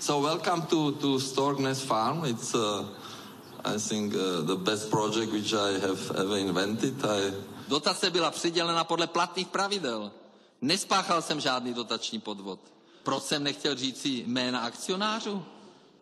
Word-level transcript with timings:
So 0.00 0.20
welcome 0.20 0.62
to, 0.70 0.92
to 0.92 1.18
Storkness 1.18 1.82
Farm. 1.82 2.24
It's, 2.24 2.54
uh, 2.54 2.84
I 3.64 3.78
think, 3.78 4.14
uh, 4.14 4.42
the 4.42 4.54
best 4.54 4.92
project 4.92 5.32
which 5.32 5.52
I 5.52 5.72
have 5.80 5.98
ever 6.16 6.38
invented. 6.38 7.04
I... 7.04 7.32
Dotace 7.68 8.10
byla 8.10 8.30
přidělena 8.30 8.84
podle 8.84 9.06
platných 9.06 9.48
pravidel. 9.48 10.12
Nespáchal 10.60 11.22
jsem 11.22 11.40
žádný 11.40 11.74
dotační 11.74 12.20
podvod. 12.20 12.60
Proč 13.02 13.22
jsem 13.22 13.42
nechtěl 13.42 13.74
říct 13.74 14.00
si 14.00 14.08
jména 14.08 14.60
akcionářů? 14.60 15.44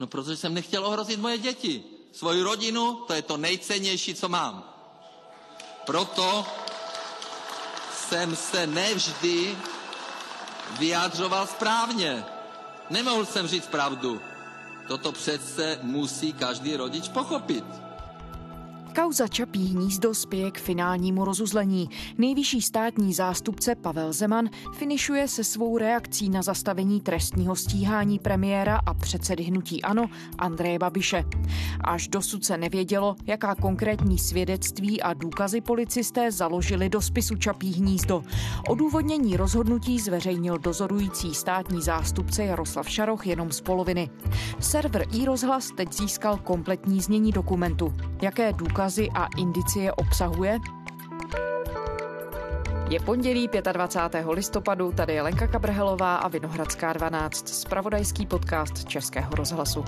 No, 0.00 0.06
protože 0.06 0.36
jsem 0.36 0.54
nechtěl 0.54 0.86
ohrozit 0.86 1.20
moje 1.20 1.38
děti. 1.38 1.84
Svoji 2.12 2.42
rodinu, 2.42 2.94
to 3.06 3.12
je 3.12 3.22
to 3.22 3.36
nejcennější, 3.36 4.14
co 4.14 4.28
mám. 4.28 4.64
Proto 5.86 6.46
jsem 8.08 8.36
se 8.36 8.66
nevždy 8.66 9.58
vyjádřoval 10.78 11.46
správně. 11.46 12.24
Nemohl 12.90 13.24
jsem 13.24 13.46
říct 13.46 13.66
pravdu. 13.66 14.20
Toto 14.88 15.12
přece 15.12 15.78
musí 15.82 16.32
každý 16.32 16.76
rodič 16.76 17.08
pochopit. 17.08 17.85
Kauza 19.02 19.28
Čapí 19.28 19.66
hnízdo 19.66 20.14
spěje 20.14 20.50
k 20.50 20.58
finálnímu 20.58 21.24
rozuzlení. 21.24 21.90
Nejvyšší 22.18 22.62
státní 22.62 23.14
zástupce 23.14 23.74
Pavel 23.74 24.12
Zeman 24.12 24.48
finišuje 24.72 25.28
se 25.28 25.44
svou 25.44 25.78
reakcí 25.78 26.28
na 26.28 26.42
zastavení 26.42 27.00
trestního 27.00 27.56
stíhání 27.56 28.18
premiéra 28.18 28.80
a 28.86 28.94
předsedy 28.94 29.42
hnutí 29.42 29.82
Ano 29.82 30.06
Andreje 30.38 30.78
Babiše. 30.78 31.24
Až 31.80 32.08
dosud 32.08 32.44
se 32.44 32.56
nevědělo, 32.56 33.16
jaká 33.26 33.54
konkrétní 33.54 34.18
svědectví 34.18 35.02
a 35.02 35.14
důkazy 35.14 35.60
policisté 35.60 36.32
založili 36.32 36.88
do 36.88 37.00
spisu 37.00 37.36
Čapí 37.36 37.72
hnízdo. 37.72 38.22
Odůvodnění 38.68 39.36
rozhodnutí 39.36 40.00
zveřejnil 40.00 40.58
dozorující 40.58 41.34
státní 41.34 41.82
zástupce 41.82 42.44
Jaroslav 42.44 42.90
Šaroch 42.90 43.26
jenom 43.26 43.52
z 43.52 43.60
poloviny. 43.60 44.10
Server 44.60 45.04
iRozhlas 45.12 45.70
teď 45.76 45.92
získal 45.92 46.36
kompletní 46.36 47.00
znění 47.00 47.32
dokumentu. 47.32 47.94
Jaké 48.22 48.52
důkazy 48.52 48.85
důkazy 48.86 49.10
a 49.14 49.26
indicie 49.36 49.92
obsahuje? 49.92 50.58
Je 52.90 53.00
pondělí 53.00 53.50
25. 53.72 54.26
listopadu, 54.30 54.92
tady 54.92 55.14
je 55.14 55.22
Lenka 55.22 55.46
Kabrhelová 55.46 56.16
a 56.16 56.28
Vinohradská 56.28 56.92
12, 56.92 57.48
spravodajský 57.48 58.26
podcast 58.26 58.84
Českého 58.84 59.30
rozhlasu. 59.30 59.84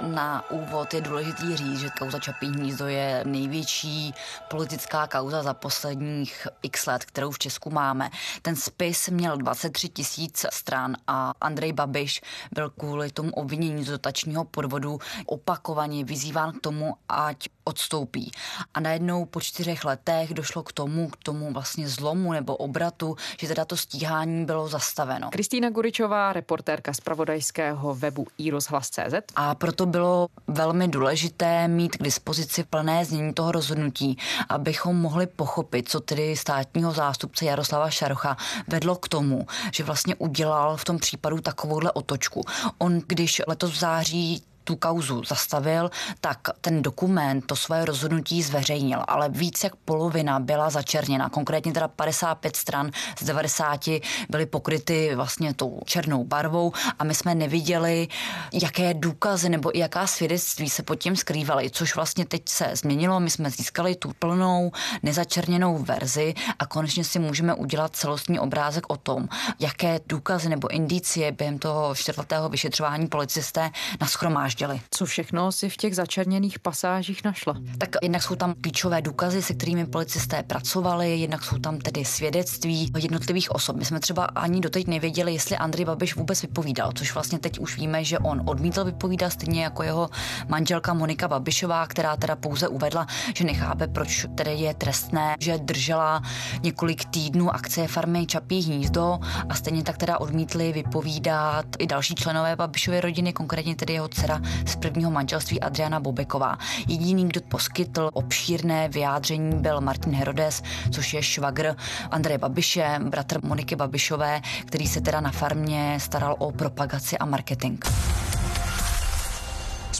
Na 0.00 0.50
úvod 0.50 0.94
je 0.94 1.00
důležitý 1.00 1.56
říct, 1.56 1.80
že 1.80 1.90
kauza 1.98 2.18
Čapí 2.18 2.46
hnízdo 2.46 2.86
je 2.86 3.22
největší 3.26 4.14
politická 4.50 5.06
kauza 5.06 5.42
za 5.42 5.54
posledních 5.54 6.48
x 6.62 6.86
let, 6.86 7.04
kterou 7.04 7.30
v 7.30 7.38
Česku 7.38 7.70
máme. 7.70 8.10
Ten 8.42 8.56
spis 8.56 9.08
měl 9.08 9.36
23 9.36 9.88
tisíc 9.88 10.46
stran 10.52 10.96
a 11.06 11.34
Andrej 11.40 11.72
Babiš 11.72 12.22
byl 12.52 12.70
kvůli 12.70 13.10
tomu 13.10 13.30
obvinění 13.30 13.84
z 13.84 13.88
dotačního 13.88 14.44
podvodu 14.44 14.98
opakovaně 15.26 16.04
vyzýván 16.04 16.52
k 16.52 16.60
tomu, 16.60 16.94
ať 17.08 17.48
odstoupí. 17.64 18.30
A 18.74 18.80
najednou 18.80 19.24
po 19.24 19.40
čtyřech 19.40 19.84
letech 19.84 20.34
došlo 20.34 20.62
k 20.62 20.72
tomu, 20.72 21.08
k 21.08 21.16
tomu 21.16 21.52
vlastně 21.52 21.88
zlomu 21.88 22.32
nebo 22.32 22.56
obratu, 22.56 23.16
že 23.38 23.48
teda 23.48 23.64
to 23.64 23.76
stíhání 23.76 24.44
bylo 24.44 24.68
zastaveno. 24.68 25.30
Kristýna 25.30 25.70
Guričová, 25.70 26.32
reportérka 26.32 26.92
z 26.92 27.00
pravodajského 27.00 27.94
webu 27.94 28.26
iRozhlas.cz. 28.38 29.14
A 29.36 29.54
proto 29.54 29.86
bylo 29.86 30.28
velmi 30.46 30.88
důležité 30.88 31.68
mít 31.68 31.96
k 31.96 32.02
dispozici 32.02 32.64
plné 32.64 33.04
znění 33.04 33.34
toho 33.34 33.52
rozhodnutí, 33.52 34.18
abychom 34.48 34.96
mohli 34.96 35.26
pochopit, 35.26 35.88
co 35.88 36.00
tedy 36.00 36.36
státního 36.36 36.92
zástupce 36.92 37.44
Jaroslava 37.44 37.90
Šarocha 37.90 38.36
vedlo 38.68 38.96
k 38.96 39.08
tomu, 39.08 39.46
že 39.72 39.84
vlastně 39.84 40.14
udělal 40.14 40.76
v 40.76 40.84
tom 40.84 40.98
případu 40.98 41.40
takovouhle 41.40 41.92
otočku. 41.92 42.44
On, 42.78 43.00
když 43.06 43.42
letos 43.46 43.70
v 43.70 43.78
září 43.78 44.42
tu 44.64 44.76
kauzu 44.76 45.24
zastavil, 45.24 45.90
tak 46.20 46.38
ten 46.60 46.82
dokument 46.82 47.46
to 47.46 47.56
svoje 47.56 47.84
rozhodnutí 47.84 48.42
zveřejnil, 48.42 49.04
ale 49.08 49.28
víc 49.28 49.64
jak 49.64 49.76
polovina 49.76 50.40
byla 50.40 50.70
začerněna, 50.70 51.28
konkrétně 51.28 51.72
teda 51.72 51.88
55 51.88 52.56
stran 52.56 52.90
z 53.20 53.24
90 53.24 53.80
byly 54.28 54.46
pokryty 54.46 55.14
vlastně 55.14 55.54
tou 55.54 55.80
černou 55.84 56.24
barvou. 56.24 56.72
A 56.98 57.04
my 57.04 57.14
jsme 57.14 57.34
neviděli, 57.34 58.08
jaké 58.52 58.94
důkazy 58.94 59.48
nebo 59.48 59.70
jaká 59.74 60.06
svědectví 60.06 60.70
se 60.70 60.82
pod 60.82 60.94
tím 60.94 61.16
skrývaly, 61.16 61.70
což 61.70 61.96
vlastně 61.96 62.24
teď 62.24 62.48
se 62.48 62.70
změnilo, 62.74 63.20
my 63.20 63.30
jsme 63.30 63.50
získali 63.50 63.94
tu 63.94 64.12
plnou 64.18 64.72
nezačerněnou 65.02 65.78
verzi 65.78 66.34
a 66.58 66.66
konečně 66.66 67.04
si 67.04 67.18
můžeme 67.18 67.54
udělat 67.54 67.96
celostní 67.96 68.38
obrázek 68.38 68.92
o 68.92 68.96
tom, 68.96 69.28
jaké 69.58 70.00
důkazy 70.06 70.48
nebo 70.48 70.68
indicie 70.68 71.32
během 71.32 71.58
toho 71.58 71.94
čtvrtletého 71.94 72.48
vyšetřování 72.48 73.06
policisté 73.06 73.70
naschromáždili 74.00 74.53
schromáždili. 74.54 74.80
Co 74.90 75.06
všechno 75.06 75.52
si 75.52 75.68
v 75.68 75.76
těch 75.76 75.96
začerněných 75.96 76.58
pasážích 76.58 77.24
našla? 77.24 77.54
Tak 77.78 77.96
jednak 78.02 78.22
jsou 78.22 78.34
tam 78.34 78.54
klíčové 78.60 79.02
důkazy, 79.02 79.42
se 79.42 79.54
kterými 79.54 79.86
policisté 79.86 80.42
pracovali, 80.42 81.18
jednak 81.18 81.44
jsou 81.44 81.58
tam 81.58 81.78
tedy 81.78 82.04
svědectví 82.04 82.92
jednotlivých 82.98 83.50
osob. 83.50 83.76
My 83.76 83.84
jsme 83.84 84.00
třeba 84.00 84.24
ani 84.24 84.60
doteď 84.60 84.86
nevěděli, 84.86 85.32
jestli 85.32 85.56
Andrej 85.56 85.84
Babiš 85.84 86.16
vůbec 86.16 86.42
vypovídal, 86.42 86.92
což 86.94 87.14
vlastně 87.14 87.38
teď 87.38 87.58
už 87.58 87.76
víme, 87.76 88.04
že 88.04 88.18
on 88.18 88.42
odmítl 88.46 88.84
vypovídat, 88.84 89.30
stejně 89.30 89.62
jako 89.62 89.82
jeho 89.82 90.10
manželka 90.48 90.94
Monika 90.94 91.28
Babišová, 91.28 91.86
která 91.86 92.16
teda 92.16 92.36
pouze 92.36 92.68
uvedla, 92.68 93.06
že 93.34 93.44
nechápe, 93.44 93.86
proč 93.86 94.26
tedy 94.34 94.50
je 94.50 94.74
trestné, 94.74 95.34
že 95.40 95.58
držela 95.58 96.22
několik 96.62 97.04
týdnů 97.04 97.54
akcie 97.54 97.88
farmy 97.88 98.26
Čapí 98.26 98.62
hnízdo 98.62 99.18
a 99.48 99.54
stejně 99.54 99.82
tak 99.82 99.96
teda 99.96 100.20
odmítli 100.20 100.72
vypovídat 100.72 101.66
i 101.78 101.86
další 101.86 102.14
členové 102.14 102.56
Babišovy 102.56 103.00
rodiny, 103.00 103.32
konkrétně 103.32 103.76
tedy 103.76 103.92
jeho 103.92 104.08
dcera 104.08 104.40
z 104.66 104.76
prvního 104.76 105.10
manželství 105.10 105.60
Adriana 105.60 106.00
Bobeková. 106.00 106.58
Jediný, 106.88 107.28
kdo 107.28 107.40
poskytl 107.40 108.10
obšírné 108.12 108.88
vyjádření, 108.88 109.56
byl 109.56 109.80
Martin 109.80 110.14
Herodes, 110.14 110.62
což 110.90 111.14
je 111.14 111.22
švagr 111.22 111.76
Andreje 112.10 112.38
Babiše, 112.38 112.98
bratr 113.08 113.44
Moniky 113.44 113.76
Babišové, 113.76 114.40
který 114.64 114.86
se 114.86 115.00
teda 115.00 115.20
na 115.20 115.30
farmě 115.30 115.98
staral 116.00 116.36
o 116.38 116.52
propagaci 116.52 117.18
a 117.18 117.24
marketing. 117.24 117.84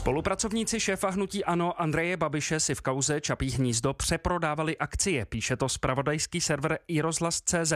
Spolupracovníci 0.05 0.79
šéfa 0.79 1.09
hnutí 1.09 1.45
Ano 1.45 1.81
Andreje 1.81 2.17
Babiše 2.17 2.59
si 2.59 2.75
v 2.75 2.81
kauze 2.81 3.21
Čapí 3.21 3.51
hnízdo 3.51 3.93
přeprodávali 3.93 4.77
akcie, 4.77 5.25
píše 5.25 5.57
to 5.57 5.69
spravodajský 5.69 6.41
server 6.41 6.79
iRozhlas.cz. 6.87 7.73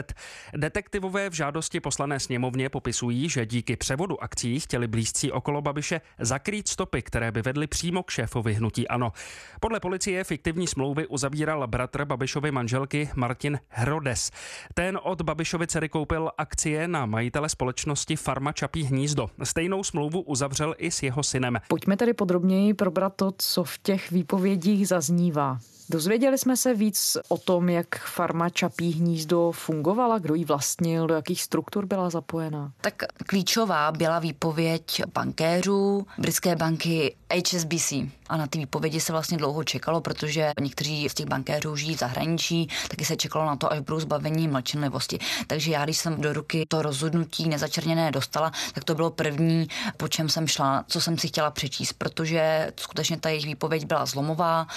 Detektivové 0.58 1.30
v 1.30 1.34
žádosti 1.34 1.80
poslané 1.80 2.20
sněmovně 2.20 2.70
popisují, 2.70 3.30
že 3.30 3.46
díky 3.46 3.76
převodu 3.76 4.24
akcí 4.24 4.60
chtěli 4.60 4.88
blízcí 4.88 5.32
okolo 5.32 5.62
Babiše 5.62 6.02
zakrýt 6.20 6.68
stopy, 6.68 7.02
které 7.02 7.32
by 7.32 7.42
vedly 7.42 7.68
přímo 7.68 8.04
k 8.04 8.10
šéfovi 8.12 8.54
hnutí 8.54 8.88
Ano. 8.88 9.12
Podle 9.60 9.80
policie 9.80 10.24
fiktivní 10.24 10.68
smlouvy 10.68 11.08
uzavíral 11.08 11.68
bratr 11.68 12.06
Babišovy 12.06 12.52
manželky 12.52 13.10
Martin 13.16 13.60
Herodes. 13.68 14.32
Ten 14.74 15.00
od 15.04 15.22
Babišovy 15.22 15.68
dcery 15.68 15.90
koupil 15.90 16.30
akcie 16.38 16.88
na 16.88 17.06
majitele 17.06 17.50
společnosti 17.50 18.16
Farma 18.16 18.52
Čapí 18.52 18.84
hnízdo. 18.84 19.28
Stejnou 19.44 19.84
smlouvu 19.84 20.22
uzavřel 20.22 20.76
i 20.78 20.92
s 20.92 21.04
jeho 21.04 21.24
synem. 21.24 21.58
Pojďme 21.68 21.98
tedy 21.98 22.19
podrobněji 22.20 22.74
probrat 22.74 23.14
to, 23.16 23.32
co 23.38 23.64
v 23.64 23.78
těch 23.78 24.12
výpovědích 24.12 24.88
zaznívá. 24.88 25.60
Dozvěděli 25.92 26.38
jsme 26.38 26.58
se 26.58 26.74
víc 26.74 27.18
o 27.28 27.38
tom, 27.38 27.70
jak 27.70 28.00
farma 28.00 28.50
Čapí 28.50 28.92
hnízdo 28.92 29.52
fungovala, 29.52 30.20
kdo 30.20 30.36
ji 30.36 30.46
vlastnil, 30.46 31.08
do 31.08 31.14
jakých 31.14 31.42
struktur 31.42 31.86
byla 31.86 32.10
zapojena. 32.10 32.72
Tak 32.82 33.04
klíčová 33.26 33.92
byla 33.92 34.20
výpověď 34.20 35.02
bankéřů, 35.14 36.08
britské 36.18 36.56
banky 36.56 37.16
HSBC. 37.34 37.94
A 38.30 38.38
na 38.38 38.48
ty 38.48 38.60
výpovědi 38.60 39.00
se 39.00 39.12
vlastně 39.12 39.38
dlouho 39.38 39.64
čekalo, 39.64 40.02
protože 40.02 40.52
někteří 40.62 41.10
z 41.10 41.14
těch 41.14 41.26
bankéřů 41.26 41.76
žijí 41.76 41.96
v 41.96 42.00
zahraničí, 42.00 42.70
taky 42.88 43.06
se 43.06 43.16
čekalo 43.16 43.46
na 43.46 43.56
to, 43.56 43.72
až 43.72 43.80
budou 43.80 44.00
zbavení 44.00 44.48
mlčenlivosti. 44.48 45.20
Takže 45.48 45.72
já, 45.72 45.84
když 45.84 45.98
jsem 45.98 46.22
do 46.22 46.34
ruky 46.34 46.66
to 46.68 46.82
rozhodnutí 46.82 47.50
nezačerněné 47.50 48.12
dostala, 48.12 48.52
tak 48.74 48.84
to 48.84 48.96
bylo 48.96 49.10
první, 49.10 49.68
po 49.98 50.08
čem 50.08 50.30
jsem 50.30 50.48
šla, 50.48 50.84
co 50.88 51.02
jsem 51.02 51.18
si 51.18 51.28
chtěla 51.28 51.52
přečíst, 51.52 51.94
protože 51.94 52.72
skutečně 52.80 53.18
ta 53.18 53.30
jejich 53.30 53.46
výpověď 53.46 53.86
byla 53.86 54.06
zlomová. 54.06 54.68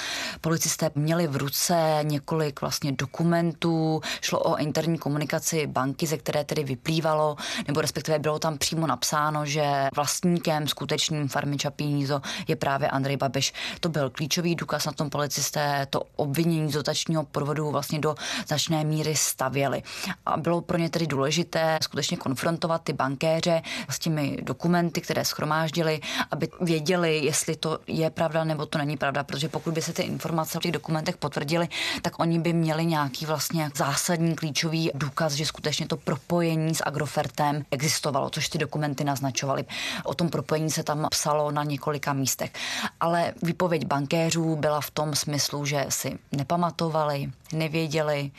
Policisté 0.40 0.90
měli 1.02 1.26
v 1.26 1.36
ruce 1.36 1.98
několik 2.02 2.60
vlastně 2.60 2.92
dokumentů, 2.92 4.00
šlo 4.20 4.38
o 4.38 4.56
interní 4.56 4.98
komunikaci 4.98 5.66
banky, 5.66 6.06
ze 6.06 6.16
které 6.16 6.44
tedy 6.44 6.64
vyplývalo, 6.64 7.36
nebo 7.68 7.80
respektive 7.80 8.18
bylo 8.18 8.38
tam 8.38 8.58
přímo 8.58 8.86
napsáno, 8.86 9.46
že 9.46 9.88
vlastníkem 9.94 10.68
skutečným 10.68 11.28
farmy 11.28 11.56
Čapí 11.56 11.84
hnízdo 11.84 12.22
je 12.48 12.56
právě 12.56 12.88
Andrej 12.88 13.16
Babiš. 13.16 13.52
To 13.80 13.88
byl 13.88 14.10
klíčový 14.10 14.54
důkaz 14.54 14.86
na 14.86 14.92
tom 14.92 15.10
policisté, 15.10 15.86
to 15.90 16.02
obvinění 16.16 16.70
z 16.70 16.74
dotačního 16.74 17.24
podvodu 17.24 17.70
vlastně 17.70 17.98
do 17.98 18.14
značné 18.46 18.84
míry 18.84 19.16
stavěli. 19.16 19.82
A 20.26 20.36
bylo 20.36 20.60
pro 20.60 20.78
ně 20.78 20.90
tedy 20.90 21.06
důležité 21.06 21.78
skutečně 21.82 22.16
konfrontovat 22.16 22.82
ty 22.82 22.92
bankéře 22.92 23.62
s 23.88 23.98
těmi 23.98 24.38
dokumenty, 24.42 25.00
které 25.00 25.24
schromáždili, 25.24 26.00
aby 26.30 26.48
věděli, 26.60 27.18
jestli 27.18 27.56
to 27.56 27.78
je 27.86 28.10
pravda 28.10 28.44
nebo 28.44 28.66
to 28.66 28.78
není 28.78 28.96
pravda, 28.96 29.24
protože 29.24 29.48
pokud 29.48 29.74
by 29.74 29.82
se 29.82 29.92
ty 29.92 30.02
informace 30.02 30.58
v 30.58 30.62
těch 30.62 30.72
dokumentech 30.92 31.16
potvrdili, 31.16 31.68
tak 32.02 32.20
oni 32.20 32.38
by 32.38 32.52
měli 32.52 32.86
nějaký 32.86 33.26
vlastně 33.26 33.70
zásadní 33.76 34.36
klíčový 34.36 34.90
důkaz, 34.94 35.32
že 35.32 35.46
skutečně 35.46 35.86
to 35.86 35.96
propojení 35.96 36.74
s 36.74 36.82
Agrofertem 36.86 37.64
existovalo, 37.70 38.30
což 38.30 38.48
ty 38.48 38.58
dokumenty 38.58 39.04
naznačovaly. 39.04 39.64
O 40.04 40.14
tom 40.14 40.28
propojení 40.28 40.70
se 40.70 40.82
tam 40.82 41.06
psalo 41.10 41.50
na 41.50 41.64
několika 41.64 42.12
místech. 42.12 42.52
Ale 43.00 43.34
výpověď 43.42 43.86
bankéřů 43.86 44.56
byla 44.56 44.80
v 44.80 44.90
tom 44.90 45.14
smyslu, 45.14 45.66
že 45.66 45.86
si 45.88 46.18
nepamatovali, 46.32 47.30
nevěděli 47.52 48.30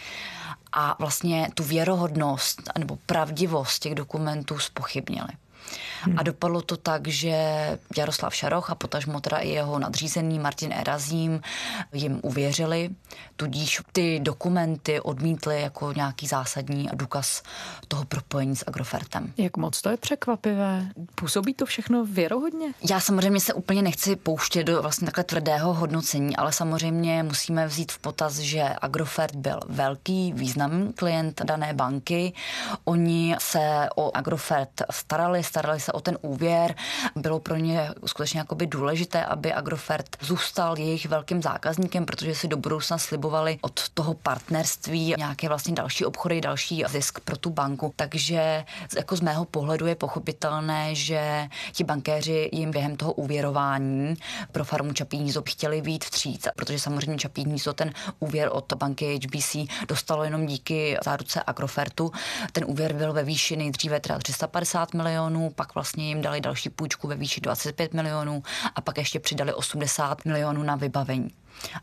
a 0.71 0.95
vlastně 0.99 1.49
tu 1.53 1.63
věrohodnost 1.63 2.61
nebo 2.79 2.97
pravdivost 3.05 3.81
těch 3.81 3.95
dokumentů 3.95 4.59
spochybnili. 4.59 5.33
Hmm. 6.01 6.19
A 6.19 6.23
dopadlo 6.23 6.61
to 6.61 6.77
tak, 6.77 7.07
že 7.07 7.37
Jaroslav 7.97 8.35
Šaroch 8.35 8.69
a 8.69 8.75
potažmo 8.75 9.19
teda 9.21 9.37
i 9.37 9.49
jeho 9.49 9.79
nadřízený 9.79 10.39
Martin 10.39 10.73
Erazím 10.73 11.41
jim 11.93 12.19
uvěřili, 12.23 12.89
tudíž 13.35 13.81
ty 13.91 14.19
dokumenty 14.19 14.99
odmítli 14.99 15.61
jako 15.61 15.93
nějaký 15.93 16.27
zásadní 16.27 16.89
důkaz 16.93 17.43
toho 17.87 18.05
propojení 18.05 18.55
s 18.55 18.63
Agrofertem. 18.67 19.33
Jak 19.37 19.57
moc 19.57 19.81
to 19.81 19.89
je 19.89 19.97
překvapivé? 19.97 20.87
Působí 21.15 21.53
to 21.53 21.65
všechno 21.65 22.05
věrohodně? 22.05 22.73
Já 22.89 22.99
samozřejmě 22.99 23.39
se 23.39 23.53
úplně 23.53 23.81
nechci 23.81 24.15
pouštět 24.15 24.63
do 24.63 24.81
vlastně 24.81 25.05
takhle 25.05 25.23
tvrdého 25.23 25.73
hodnocení, 25.73 26.35
ale 26.35 26.53
samozřejmě 26.53 27.23
musíme 27.23 27.67
vzít 27.67 27.91
v 27.91 27.99
potaz, 27.99 28.37
že 28.37 28.63
Agrofert 28.81 29.35
byl 29.35 29.59
velký, 29.67 30.33
významný 30.33 30.93
klient 30.93 31.41
dané 31.41 31.73
banky. 31.73 32.33
Oni 32.85 33.35
se 33.39 33.89
o 33.95 34.17
Agrofert 34.17 34.81
starali, 34.91 35.43
starali 35.53 35.79
se 35.79 35.91
o 35.91 36.01
ten 36.01 36.17
úvěr. 36.21 36.75
Bylo 37.15 37.39
pro 37.39 37.55
ně 37.55 37.89
skutečně 38.05 38.39
jakoby 38.39 38.67
důležité, 38.67 39.25
aby 39.25 39.53
Agrofert 39.53 40.17
zůstal 40.21 40.77
jejich 40.77 41.05
velkým 41.05 41.41
zákazníkem, 41.41 42.05
protože 42.05 42.35
si 42.35 42.47
do 42.47 42.57
budoucna 42.57 42.97
slibovali 42.97 43.57
od 43.61 43.89
toho 43.89 44.13
partnerství 44.13 45.13
nějaké 45.17 45.47
vlastně 45.47 45.75
další 45.75 46.05
obchody, 46.05 46.41
další 46.41 46.83
zisk 46.87 47.19
pro 47.19 47.37
tu 47.37 47.49
banku. 47.49 47.93
Takže 47.95 48.65
jako 48.97 49.15
z 49.15 49.21
mého 49.21 49.45
pohledu 49.45 49.85
je 49.85 49.95
pochopitelné, 49.95 50.95
že 50.95 51.47
ti 51.71 51.83
bankéři 51.83 52.49
jim 52.51 52.71
během 52.71 52.95
toho 52.95 53.13
úvěrování 53.13 54.15
pro 54.51 54.63
farmu 54.63 54.93
Čapí 54.93 55.17
hnízdo 55.17 55.43
chtěli 55.49 55.81
být 55.81 56.03
vstříc, 56.03 56.47
protože 56.55 56.79
samozřejmě 56.79 57.17
Čapí 57.17 57.43
hnízdo 57.43 57.73
ten 57.73 57.93
úvěr 58.19 58.49
od 58.51 58.73
banky 58.73 59.19
HBC 59.23 59.55
dostalo 59.87 60.23
jenom 60.23 60.45
díky 60.45 60.97
záruce 61.03 61.43
Agrofertu. 61.47 62.11
Ten 62.51 62.65
úvěr 62.67 62.93
byl 62.93 63.13
ve 63.13 63.23
výši 63.23 63.55
nejdříve 63.55 63.99
teda 63.99 64.17
350 64.17 64.93
milionů, 64.93 65.42
pak 65.49 65.75
vlastně 65.75 66.07
jim 66.07 66.21
dali 66.21 66.41
další 66.41 66.69
půjčku 66.69 67.07
ve 67.07 67.15
výši 67.15 67.41
25 67.41 67.93
milionů 67.93 68.43
a 68.75 68.81
pak 68.81 68.97
ještě 68.97 69.19
přidali 69.19 69.53
80 69.53 70.25
milionů 70.25 70.63
na 70.63 70.75
vybavení. 70.75 71.31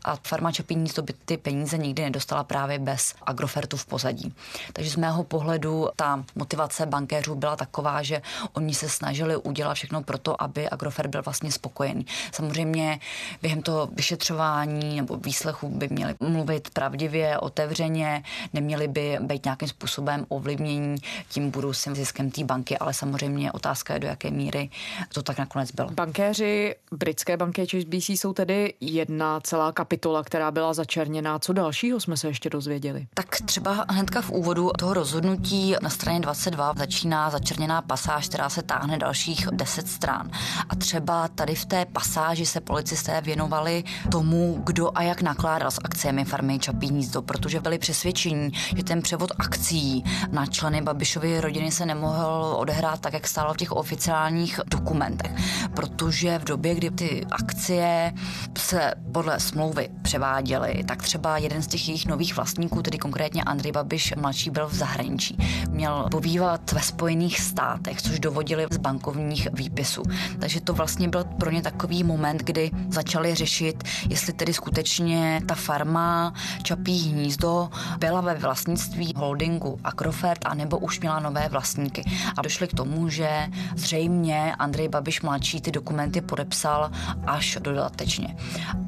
A 0.03 0.15
farma 0.27 0.51
Čapí 0.51 0.75
hnízdo 0.75 1.01
by 1.01 1.13
ty 1.25 1.37
peníze 1.37 1.77
nikdy 1.77 2.03
nedostala 2.03 2.43
právě 2.43 2.79
bez 2.79 3.15
Agrofertu 3.23 3.77
v 3.77 3.85
pozadí. 3.85 4.33
Takže 4.73 4.91
z 4.91 4.95
mého 4.95 5.23
pohledu 5.23 5.89
ta 5.95 6.23
motivace 6.35 6.85
bankéřů 6.85 7.35
byla 7.35 7.55
taková, 7.55 8.03
že 8.03 8.21
oni 8.53 8.73
se 8.73 8.89
snažili 8.89 9.35
udělat 9.37 9.73
všechno 9.73 10.03
pro 10.03 10.17
to, 10.17 10.43
aby 10.43 10.69
Agrofert 10.69 11.09
byl 11.09 11.21
vlastně 11.21 11.51
spokojený. 11.51 12.05
Samozřejmě 12.31 12.99
během 13.41 13.61
toho 13.61 13.89
vyšetřování 13.93 14.95
nebo 14.95 15.17
výslechu 15.17 15.69
by 15.69 15.87
měli 15.89 16.15
mluvit 16.19 16.69
pravdivě, 16.69 17.37
otevřeně, 17.37 18.23
neměli 18.53 18.87
by 18.87 19.17
být 19.21 19.45
nějakým 19.45 19.67
způsobem 19.67 20.25
ovlivnění 20.29 20.95
tím 21.29 21.51
budoucím 21.51 21.95
ziskem 21.95 22.31
té 22.31 22.43
banky, 22.43 22.77
ale 22.77 22.93
samozřejmě 22.93 23.51
otázka 23.51 23.93
je, 23.93 23.99
do 23.99 24.07
jaké 24.07 24.31
míry 24.31 24.69
to 25.13 25.23
tak 25.23 25.37
nakonec 25.37 25.71
bylo. 25.71 25.89
Bankéři 25.91 26.75
britské 26.91 27.37
banky 27.37 27.61
HSBC 27.61 28.09
jsou 28.09 28.33
tedy 28.33 28.73
jedna 28.81 29.39
celá 29.39 29.60
kapitola, 29.71 30.23
která 30.23 30.51
byla 30.51 30.73
začerněná. 30.73 31.39
Co 31.39 31.53
dalšího 31.53 31.99
jsme 31.99 32.17
se 32.17 32.27
ještě 32.27 32.49
dozvěděli? 32.49 33.07
Tak 33.13 33.41
třeba 33.45 33.85
hnedka 33.89 34.21
v 34.21 34.31
úvodu 34.31 34.71
toho 34.79 34.93
rozhodnutí 34.93 35.75
na 35.81 35.89
straně 35.89 36.19
22 36.19 36.73
začíná 36.77 37.29
začerněná 37.29 37.81
pasáž, 37.81 38.27
která 38.27 38.49
se 38.49 38.61
táhne 38.61 38.97
dalších 38.97 39.47
10 39.51 39.87
stran. 39.87 40.29
A 40.69 40.75
třeba 40.75 41.27
tady 41.27 41.55
v 41.55 41.65
té 41.65 41.85
pasáži 41.85 42.45
se 42.45 42.61
policisté 42.61 43.21
věnovali 43.21 43.83
tomu, 44.11 44.61
kdo 44.63 44.91
a 44.95 45.01
jak 45.01 45.21
nakládal 45.21 45.71
s 45.71 45.79
akciemi 45.83 46.25
farmy 46.25 46.59
Čapí 46.59 46.87
hnízdo, 46.87 47.21
protože 47.21 47.59
byli 47.59 47.77
přesvědčení, 47.77 48.51
že 48.75 48.83
ten 48.83 49.01
převod 49.01 49.31
akcí 49.39 50.03
na 50.31 50.45
členy 50.45 50.81
Babišovy 50.81 51.41
rodiny 51.41 51.71
se 51.71 51.85
nemohl 51.85 52.55
odehrát 52.57 52.99
tak, 52.99 53.13
jak 53.13 53.27
stálo 53.27 53.53
v 53.53 53.57
těch 53.57 53.71
oficiálních 53.71 54.59
dokumentech. 54.67 55.31
Protože 55.75 56.39
v 56.39 56.43
době, 56.43 56.75
kdy 56.75 56.91
ty 56.91 57.25
akcie 57.31 58.13
se 58.57 58.93
podle 59.11 59.39
smlouvy 59.51 59.89
převáděli, 60.01 60.83
tak 60.87 61.01
třeba 61.03 61.37
jeden 61.37 61.61
z 61.61 61.67
těch 61.67 61.87
jejich 61.87 62.05
nových 62.05 62.35
vlastníků, 62.35 62.81
tedy 62.81 62.97
konkrétně 62.97 63.43
Andrej 63.43 63.71
Babiš 63.71 64.13
mladší, 64.15 64.49
byl 64.49 64.67
v 64.67 64.73
zahraničí. 64.73 65.37
Měl 65.69 66.07
pobývat 66.11 66.71
ve 66.71 66.81
Spojených 66.81 67.39
státech, 67.39 68.01
což 68.01 68.19
dovodili 68.19 68.67
z 68.71 68.77
bankovních 68.77 69.47
výpisů. 69.53 70.03
Takže 70.39 70.61
to 70.61 70.73
vlastně 70.73 71.07
byl 71.07 71.23
pro 71.23 71.51
ně 71.51 71.61
takový 71.61 72.03
moment, 72.03 72.43
kdy 72.43 72.71
začali 72.89 73.35
řešit, 73.35 73.83
jestli 74.09 74.33
tedy 74.33 74.53
skutečně 74.53 75.41
ta 75.45 75.55
farma 75.55 76.33
Čapí 76.63 77.09
hnízdo 77.11 77.69
byla 77.99 78.21
ve 78.21 78.35
vlastnictví 78.35 79.13
holdingu 79.15 79.79
Agrofert, 79.83 80.45
anebo 80.45 80.77
už 80.77 80.99
měla 80.99 81.19
nové 81.19 81.49
vlastníky. 81.49 82.03
A 82.37 82.41
došli 82.41 82.67
k 82.67 82.73
tomu, 82.73 83.09
že 83.09 83.47
zřejmě 83.75 84.55
Andrej 84.59 84.87
Babiš 84.87 85.21
mladší 85.21 85.61
ty 85.61 85.71
dokumenty 85.71 86.21
podepsal 86.21 86.91
až 87.27 87.57
dodatečně. 87.61 88.35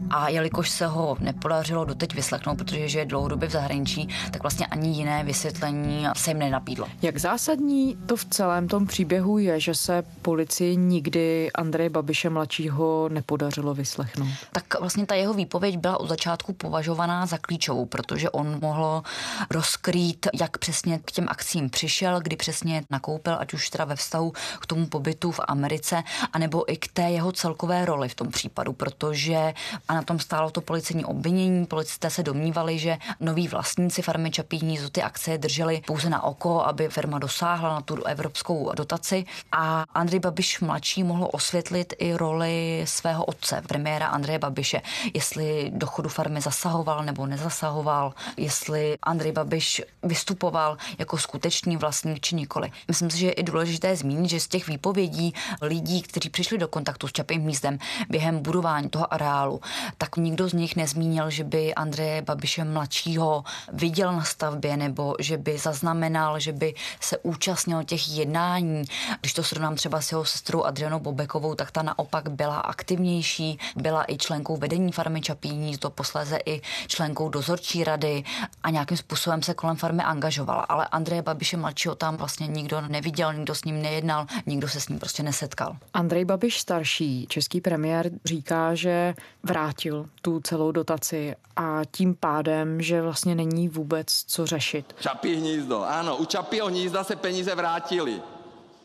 A 0.10 0.30
jelikož 0.30 0.52
se 0.61 0.88
ho 0.88 1.17
nepodařilo 1.19 1.85
doteď 1.85 2.15
vyslechnout, 2.15 2.57
protože 2.57 3.00
je 3.00 3.05
dlouhodobě 3.05 3.50
v 3.50 3.51
zahraničí, 3.51 4.07
tak 4.31 4.41
vlastně 4.41 4.65
ani 4.65 4.89
jiné 4.89 5.23
vysvětlení 5.23 6.05
se 6.15 6.29
jim 6.29 6.39
nenabídlo. 6.39 6.88
Jak 7.01 7.17
zásadní 7.17 7.97
to 8.05 8.15
v 8.15 8.25
celém 8.25 8.67
tom 8.67 8.88
příběhu 8.88 9.38
je, 9.38 9.59
že 9.59 9.75
se 9.75 10.03
policii 10.21 10.77
nikdy 10.77 11.51
Andreje 11.51 11.89
Babiše 11.89 12.29
mladšího 12.29 13.09
nepodařilo 13.09 13.73
vyslechnout? 13.73 14.29
Tak 14.51 14.79
vlastně 14.79 15.05
ta 15.05 15.15
jeho 15.15 15.33
výpověď 15.33 15.77
byla 15.77 16.00
od 16.00 16.09
začátku 16.09 16.53
považovaná 16.53 17.25
za 17.25 17.38
klíčovou, 17.38 17.85
protože 17.85 18.29
on 18.29 18.59
mohl 18.61 19.03
rozkrýt, 19.50 20.27
jak 20.33 20.57
přesně 20.57 21.00
k 21.05 21.11
těm 21.11 21.25
akcím 21.29 21.69
přišel, 21.69 22.19
kdy 22.21 22.35
přesně 22.35 22.83
nakoupil, 22.89 23.35
ať 23.39 23.53
už 23.53 23.69
teda 23.69 23.85
ve 23.85 23.95
vztahu 23.95 24.33
k 24.59 24.65
tomu 24.65 24.85
pobytu 24.85 25.31
v 25.31 25.39
Americe, 25.47 26.03
anebo 26.33 26.71
i 26.71 26.77
k 26.77 26.88
té 26.88 27.01
jeho 27.01 27.31
celkové 27.31 27.85
roli 27.85 28.09
v 28.09 28.15
tom 28.15 28.27
případu, 28.27 28.73
protože 28.73 29.53
a 29.88 29.94
na 29.94 30.01
tom 30.01 30.19
stálo 30.44 30.51
to 30.51 30.62
policejní 30.62 31.06
obvinění. 31.06 31.66
Policisté 31.66 32.10
se 32.10 32.24
domnívali, 32.24 32.80
že 32.80 32.98
noví 33.19 33.48
vlastníci 33.48 34.01
farmy 34.01 34.31
Čapí 34.31 34.57
hnízdo 34.57 34.90
ty 34.90 35.01
akcie 35.01 35.38
drželi 35.38 35.81
pouze 35.88 36.10
na 36.10 36.24
oko, 36.24 36.62
aby 36.66 36.90
firma 36.90 37.19
dosáhla 37.19 37.69
na 37.69 37.81
tu 37.81 38.04
evropskou 38.04 38.72
dotaci. 38.75 39.25
A 39.51 39.86
Andrej 39.94 40.19
Babiš 40.19 40.60
mladší 40.60 41.04
mohl 41.04 41.30
osvětlit 41.31 41.94
i 41.98 42.13
roli 42.13 42.84
svého 42.86 43.25
otce, 43.25 43.62
premiéra 43.67 44.08
Andreje 44.08 44.39
Babiše, 44.39 44.82
jestli 45.13 45.72
do 45.74 45.88
chodu 45.88 46.10
farmy 46.10 46.41
zasahoval 46.41 47.03
nebo 47.03 47.25
nezasahoval, 47.25 48.13
jestli 48.38 48.98
Andrej 49.03 49.32
Babiš 49.32 49.82
vystupoval 50.03 50.77
jako 50.98 51.17
skutečný 51.17 51.77
vlastník 51.77 52.20
či 52.20 52.36
nikoli. 52.36 52.72
Myslím 52.88 53.10
si, 53.10 53.17
že 53.17 53.25
je 53.25 53.32
i 53.32 53.44
důležité 53.44 53.96
zmínit, 53.96 54.29
že 54.29 54.39
z 54.39 54.48
těch 54.48 54.67
výpovědí 54.67 55.34
lidí, 55.62 56.01
kteří 56.01 56.29
přišli 56.29 56.58
do 56.58 56.67
kontaktu 56.67 57.08
s 57.08 57.12
Čapým 57.12 57.41
hnízdem 57.41 57.79
během 58.10 58.39
budování 58.39 58.89
toho 58.89 59.13
areálu, 59.13 59.62
tak 59.98 60.17
nikdo 60.17 60.33
z 60.42 60.54
nich 60.54 60.75
nezmínil, 60.75 61.30
že 61.30 61.44
by 61.44 61.74
Andreje 61.75 62.22
Babiše 62.22 62.63
mladšího 62.63 63.44
viděl 63.74 64.13
na 64.13 64.24
stavbě 64.24 64.78
nebo 64.78 65.16
že 65.20 65.38
by 65.38 65.58
zaznamenal, 65.58 66.40
že 66.40 66.52
by 66.52 66.74
se 67.00 67.18
účastnil 67.18 67.84
těch 67.84 68.18
jednání. 68.18 68.84
Když 69.20 69.34
to 69.34 69.44
srovnám 69.44 69.75
třeba 69.75 70.02
s 70.02 70.12
jeho 70.12 70.25
sestrou 70.25 70.63
Adrianou 70.63 71.00
Bobekovou, 71.00 71.56
tak 71.56 71.72
ta 71.72 71.82
naopak 71.82 72.30
byla 72.30 72.60
aktivnější, 72.60 73.60
byla 73.75 74.06
i 74.08 74.18
členkou 74.18 74.58
vedení 74.58 74.92
farmy 74.92 75.22
Čapí 75.22 75.78
to 75.78 75.90
posléze 75.90 76.40
i 76.46 76.62
členkou 76.88 77.30
dozorčí 77.30 77.84
rady 77.84 78.24
a 78.63 78.70
nějakým 78.70 78.98
způsobem 78.98 79.44
se 79.44 79.54
kolem 79.54 79.75
farmy 79.75 80.04
angažovala. 80.04 80.62
Ale 80.62 80.88
Andreje 80.88 81.22
Babiše 81.22 81.58
mladšího 81.58 81.96
tam 81.96 82.18
vlastně 82.18 82.48
nikdo 82.48 82.82
neviděl, 82.82 83.34
nikdo 83.34 83.56
s 83.56 83.63
ním 83.63 83.82
nejednal, 83.82 84.25
nikdo 84.46 84.68
se 84.68 84.80
s 84.80 84.90
ním 84.90 85.00
prostě 85.00 85.24
nesetkal. 85.24 85.78
Andrej 85.94 86.25
Babiš 86.25 86.60
starší, 86.60 87.28
český 87.30 87.62
premiér, 87.62 88.12
říká, 88.25 88.75
že 88.75 89.13
vrátil 89.44 90.06
tu 90.24 90.39
celou 90.39 90.72
dotaci 90.72 91.36
a 91.56 91.82
tím 91.92 92.15
pádem, 92.15 92.82
že 92.82 93.01
vlastně 93.01 93.36
není 93.36 93.70
vůbec 93.70 94.24
co 94.27 94.46
řešit. 94.46 94.96
Čapí 95.00 95.36
hnízdo, 95.36 95.84
ano, 95.84 96.18
u 96.18 96.25
Čapího 96.25 96.68
hnízda 96.68 97.03
se 97.03 97.15
peníze 97.15 97.56
vrátily, 97.56 98.22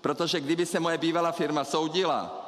protože 0.01 0.41
kdyby 0.41 0.67
se 0.67 0.81
moje 0.81 0.99
bývalá 0.99 1.33
firma 1.33 1.65
soudila, 1.65 2.48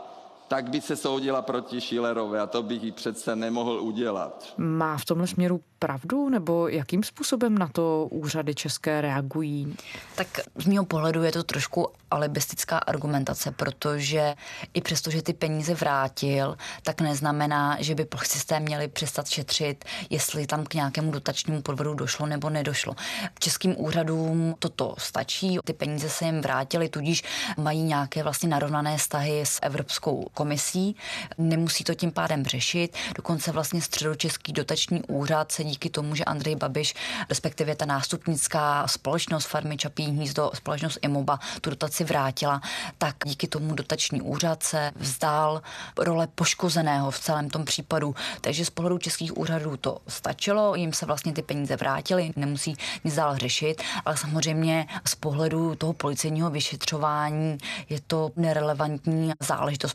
tak 0.50 0.70
by 0.70 0.80
se 0.80 0.96
soudila 0.96 1.42
proti 1.42 1.80
Šilerové 1.80 2.40
a 2.40 2.46
to 2.46 2.62
bych 2.62 2.82
ji 2.82 2.92
přece 2.92 3.36
nemohl 3.36 3.80
udělat. 3.80 4.54
Má 4.56 4.96
v 4.96 5.04
tomhle 5.04 5.26
směru 5.26 5.60
pravdu, 5.78 6.28
nebo 6.28 6.68
jakým 6.68 7.02
způsobem 7.02 7.58
na 7.58 7.68
to 7.68 8.08
úřady 8.10 8.54
české 8.54 9.00
reagují? 9.00 9.76
Tak 10.14 10.26
z 10.58 10.66
mého 10.66 10.84
pohledu 10.84 11.22
je 11.22 11.32
to 11.32 11.42
trošku 11.42 11.88
alibistická 12.10 12.78
argumentace, 12.78 13.50
protože 13.50 14.34
i 14.74 14.80
přesto, 14.80 15.10
že 15.10 15.22
ty 15.22 15.32
peníze 15.32 15.74
vrátil, 15.74 16.56
tak 16.82 17.00
neznamená, 17.00 17.76
že 17.80 17.94
by 17.94 18.04
policisté 18.04 18.60
měli 18.60 18.88
přestat 18.88 19.28
šetřit, 19.28 19.84
jestli 20.10 20.46
tam 20.46 20.64
k 20.64 20.74
nějakému 20.74 21.10
dotačnímu 21.10 21.62
podvodu 21.62 21.94
došlo 21.94 22.26
nebo 22.26 22.50
nedošlo. 22.50 22.96
Českým 23.38 23.80
úřadům 23.80 24.54
toto 24.58 24.94
stačí, 24.98 25.58
ty 25.64 25.72
peníze 25.72 26.08
se 26.08 26.24
jim 26.24 26.40
vrátily, 26.40 26.88
tudíž 26.88 27.22
mají 27.56 27.82
nějaké 27.82 28.22
vlastně 28.22 28.48
narovnané 28.48 28.98
vztahy 28.98 29.40
s 29.46 29.58
Evropskou 29.62 30.26
komisí, 30.40 30.96
nemusí 31.38 31.84
to 31.84 31.94
tím 31.94 32.12
pádem 32.12 32.44
řešit. 32.44 32.96
Dokonce 33.16 33.52
vlastně 33.52 33.82
středočeský 33.82 34.52
dotační 34.52 35.02
úřad 35.02 35.52
se 35.52 35.64
díky 35.64 35.90
tomu, 35.90 36.14
že 36.14 36.24
Andrej 36.24 36.56
Babiš, 36.56 36.94
respektive 37.28 37.76
ta 37.76 37.84
nástupnická 37.84 38.88
společnost 38.88 39.46
farmy 39.46 39.76
Čapí 39.76 40.04
hnízdo, 40.04 40.50
společnost 40.54 40.98
Imoba, 41.02 41.38
tu 41.60 41.70
dotaci 41.70 42.04
vrátila, 42.04 42.60
tak 42.98 43.16
díky 43.24 43.48
tomu 43.48 43.74
dotační 43.74 44.20
úřad 44.20 44.62
se 44.62 44.92
vzdál 44.96 45.62
role 45.98 46.26
poškozeného 46.34 47.10
v 47.10 47.18
celém 47.20 47.50
tom 47.50 47.64
případu. 47.64 48.14
Takže 48.40 48.64
z 48.64 48.70
pohledu 48.70 48.98
českých 48.98 49.38
úřadů 49.38 49.76
to 49.76 49.98
stačilo, 50.08 50.74
jim 50.74 50.92
se 50.92 51.06
vlastně 51.06 51.32
ty 51.32 51.42
peníze 51.42 51.76
vrátily, 51.76 52.32
nemusí 52.36 52.76
nic 53.04 53.14
dál 53.14 53.36
řešit, 53.36 53.82
ale 54.04 54.16
samozřejmě 54.16 54.86
z 55.06 55.14
pohledu 55.14 55.74
toho 55.74 55.92
policejního 55.92 56.50
vyšetřování 56.50 57.58
je 57.88 58.00
to 58.06 58.30
nerelevantní 58.36 59.32
záležitost, 59.40 59.94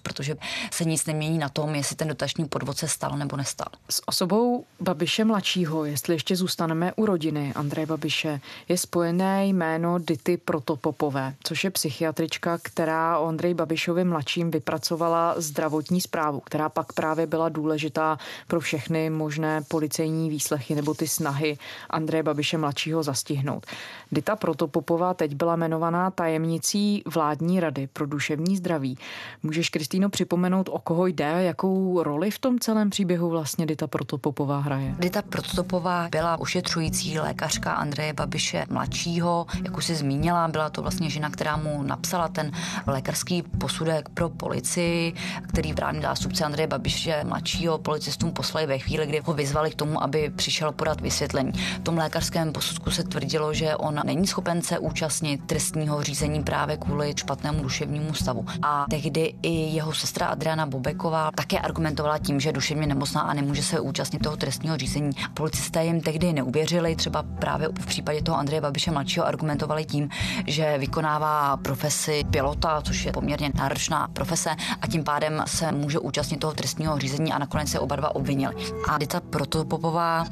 se 0.71 0.85
nic 0.85 1.05
nemění 1.05 1.37
na 1.37 1.49
tom, 1.49 1.75
jestli 1.75 1.95
ten 1.95 2.07
dotační 2.07 2.45
podvod 2.45 2.77
se 2.77 2.87
stal 2.87 3.17
nebo 3.17 3.37
nestal. 3.37 3.67
S 3.89 4.01
osobou 4.05 4.65
Babiše 4.79 5.25
mladšího, 5.25 5.85
jestli 5.85 6.15
ještě 6.15 6.35
zůstaneme 6.35 6.93
u 6.95 7.05
rodiny 7.05 7.53
Andreje 7.55 7.85
Babiše, 7.85 8.41
je 8.69 8.77
spojené 8.77 9.47
jméno 9.47 9.99
Dity 9.99 10.37
Protopopové, 10.37 11.33
což 11.43 11.63
je 11.63 11.71
psychiatrička, 11.71 12.57
která 12.61 13.19
o 13.19 13.27
Andreji 13.27 13.53
Babišovi 13.53 14.03
mladším 14.03 14.51
vypracovala 14.51 15.35
zdravotní 15.37 16.01
zprávu, 16.01 16.39
která 16.39 16.69
pak 16.69 16.93
právě 16.93 17.27
byla 17.27 17.49
důležitá 17.49 18.17
pro 18.47 18.59
všechny 18.59 19.09
možné 19.09 19.61
policejní 19.61 20.29
výslechy 20.29 20.75
nebo 20.75 20.93
ty 20.93 21.07
snahy 21.07 21.57
Andreje 21.89 22.23
Babiše 22.23 22.57
mladšího 22.57 23.03
zastihnout. 23.03 23.65
Dita 24.11 24.35
Protopopová 24.35 25.13
teď 25.13 25.35
byla 25.35 25.55
jmenovaná 25.55 26.11
tajemnicí 26.11 27.03
vládní 27.05 27.59
rady 27.59 27.87
pro 27.87 28.05
duševní 28.05 28.57
zdraví. 28.57 28.97
Můžeš, 29.43 29.69
Kristýno, 29.69 30.09
připomenout, 30.25 30.69
o 30.71 30.79
koho 30.79 31.07
jde 31.07 31.43
jakou 31.43 32.03
roli 32.03 32.31
v 32.31 32.39
tom 32.39 32.59
celém 32.59 32.89
příběhu 32.89 33.29
vlastně 33.29 33.65
Dita 33.65 33.87
Protopopová 33.87 34.59
hraje? 34.59 34.95
Dita 34.99 35.21
Protopopová 35.21 36.07
byla 36.11 36.37
ušetřující 36.37 37.19
lékařka 37.19 37.73
Andreje 37.73 38.13
Babiše 38.13 38.65
mladšího, 38.69 39.45
jak 39.63 39.77
už 39.77 39.85
si 39.85 39.95
zmínila, 39.95 40.47
byla 40.47 40.69
to 40.69 40.81
vlastně 40.81 41.09
žena, 41.09 41.29
která 41.29 41.57
mu 41.57 41.83
napsala 41.83 42.27
ten 42.27 42.51
lékařský 42.87 43.41
posudek 43.41 44.09
pro 44.09 44.29
policii, 44.29 45.13
který 45.47 45.73
právní 45.73 46.01
zástupce 46.01 46.45
Andreje 46.45 46.67
Babiše 46.67 47.23
mladšího 47.23 47.77
policistům 47.77 48.31
poslali 48.31 48.67
ve 48.67 48.79
chvíli, 48.79 49.07
kdy 49.07 49.19
ho 49.25 49.33
vyzvali 49.33 49.71
k 49.71 49.75
tomu, 49.75 50.03
aby 50.03 50.31
přišel 50.35 50.71
podat 50.71 51.01
vysvětlení. 51.01 51.51
V 51.51 51.83
tom 51.83 51.97
lékařském 51.97 52.53
posudku 52.53 52.91
se 52.91 53.03
tvrdilo, 53.03 53.53
že 53.53 53.75
on 53.75 54.01
není 54.05 54.27
schopen 54.27 54.61
se 54.61 54.79
účastnit 54.79 55.41
trestního 55.45 56.03
řízení 56.03 56.43
právě 56.43 56.77
kvůli 56.77 57.13
špatnému 57.15 57.63
duševnímu 57.63 58.13
stavu. 58.13 58.45
A 58.61 58.85
tehdy 58.89 59.33
i 59.41 59.49
jeho 59.49 59.93
sestra 60.05 60.27
Adriana 60.27 60.65
Bobeková 60.65 61.31
také 61.35 61.59
argumentovala 61.59 62.17
tím, 62.17 62.39
že 62.39 62.51
duševně 62.51 62.87
nemocná 62.87 63.21
a 63.21 63.33
nemůže 63.33 63.63
se 63.63 63.79
účastnit 63.79 64.19
toho 64.19 64.37
trestního 64.37 64.77
řízení. 64.77 65.09
Policisté 65.33 65.85
jim 65.85 66.01
tehdy 66.01 66.33
neuvěřili, 66.33 66.95
třeba 66.95 67.23
právě 67.23 67.67
v 67.67 67.85
případě 67.85 68.21
toho 68.21 68.37
Andreje 68.37 68.61
Babiše 68.61 68.91
mladšího 68.91 69.27
argumentovali 69.27 69.85
tím, 69.85 70.09
že 70.47 70.77
vykonává 70.77 71.57
profesi 71.57 72.23
pilota, 72.31 72.81
což 72.81 73.05
je 73.05 73.11
poměrně 73.11 73.51
náročná 73.55 74.07
profese 74.13 74.55
a 74.81 74.87
tím 74.87 75.03
pádem 75.03 75.43
se 75.47 75.71
může 75.71 75.99
účastnit 75.99 76.37
toho 76.37 76.53
trestního 76.53 76.99
řízení 76.99 77.33
a 77.33 77.37
nakonec 77.37 77.69
se 77.69 77.79
oba 77.79 77.95
dva 77.95 78.15
obvinili. 78.15 78.55
A 78.87 78.97
Dita 78.97 79.19
Protopopová 79.19 80.25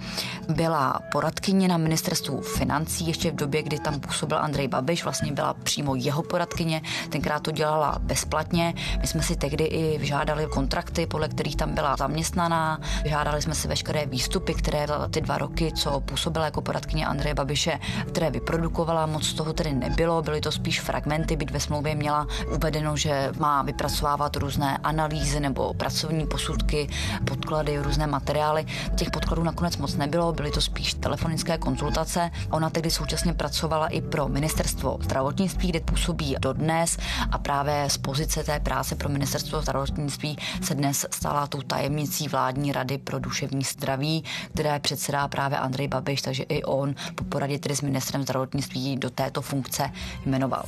byla 0.49 0.99
poradkyně 1.11 1.67
na 1.67 1.77
ministerstvu 1.77 2.41
financí 2.41 3.07
ještě 3.07 3.31
v 3.31 3.35
době, 3.35 3.63
kdy 3.63 3.79
tam 3.79 3.99
působil 3.99 4.37
Andrej 4.37 4.67
Babiš, 4.67 5.03
vlastně 5.03 5.31
byla 5.31 5.53
přímo 5.53 5.95
jeho 5.95 6.23
poradkyně, 6.23 6.81
tenkrát 7.09 7.43
to 7.43 7.51
dělala 7.51 7.97
bezplatně. 7.99 8.73
My 9.01 9.07
jsme 9.07 9.21
si 9.23 9.35
tehdy 9.35 9.62
i 9.65 9.97
vyžádali 9.97 10.45
kontrakty, 10.45 11.05
podle 11.05 11.27
kterých 11.27 11.55
tam 11.55 11.73
byla 11.73 11.95
zaměstnaná, 11.95 12.79
vyžádali 13.03 13.41
jsme 13.41 13.55
si 13.55 13.67
veškeré 13.67 14.05
výstupy, 14.05 14.53
které 14.53 14.87
ty 15.11 15.21
dva 15.21 15.37
roky, 15.37 15.71
co 15.71 15.99
působila 15.99 16.45
jako 16.45 16.61
poradkyně 16.61 17.05
Andreje 17.07 17.33
Babiše, 17.33 17.79
které 18.07 18.31
vyprodukovala, 18.31 19.05
moc 19.05 19.33
toho 19.33 19.53
tedy 19.53 19.73
nebylo, 19.73 20.21
byly 20.21 20.41
to 20.41 20.51
spíš 20.51 20.81
fragmenty, 20.81 21.35
byť 21.35 21.51
ve 21.51 21.59
smlouvě 21.59 21.95
měla 21.95 22.27
uvedeno, 22.55 22.97
že 22.97 23.31
má 23.39 23.61
vypracovávat 23.61 24.35
různé 24.35 24.77
analýzy 24.77 25.39
nebo 25.39 25.73
pracovní 25.73 26.27
posudky, 26.27 26.89
podklady, 27.25 27.79
různé 27.79 28.07
materiály. 28.07 28.65
Těch 28.95 29.11
podkladů 29.11 29.43
nakonec 29.43 29.77
moc 29.77 29.95
nebylo, 29.95 30.33
byly 30.33 30.51
to 30.51 30.61
spíš 30.61 30.93
telefonické 30.93 31.57
konzultace. 31.57 32.31
Ona 32.49 32.69
tehdy 32.69 32.91
současně 32.91 33.33
pracovala 33.33 33.87
i 33.87 34.01
pro 34.01 34.27
ministerstvo 34.27 34.97
zdravotnictví, 35.01 35.69
kde 35.69 35.79
působí 35.79 36.35
dodnes 36.39 36.97
a 37.31 37.37
právě 37.37 37.85
z 37.89 37.97
pozice 37.97 38.43
té 38.43 38.59
práce 38.59 38.95
pro 38.95 39.09
ministerstvo 39.09 39.52
zdravotnictví 39.61 40.37
se 40.61 40.75
dnes 40.75 41.05
stala 41.11 41.47
tou 41.47 41.61
tajemnicí 41.61 42.27
vládní 42.27 42.71
rady 42.71 42.97
pro 42.97 43.19
duševní 43.19 43.63
zdraví, 43.63 44.23
které 44.53 44.79
předsedá 44.79 45.27
právě 45.27 45.57
Andrej 45.57 45.87
Babiš, 45.87 46.21
takže 46.21 46.43
i 46.43 46.63
on 46.63 46.95
po 47.15 47.23
poradě 47.23 47.59
tedy 47.59 47.75
s 47.75 47.81
ministrem 47.81 48.23
zdravotnictví 48.23 48.97
do 48.97 49.09
této 49.09 49.41
funkce 49.41 49.91
jmenoval. 50.25 50.63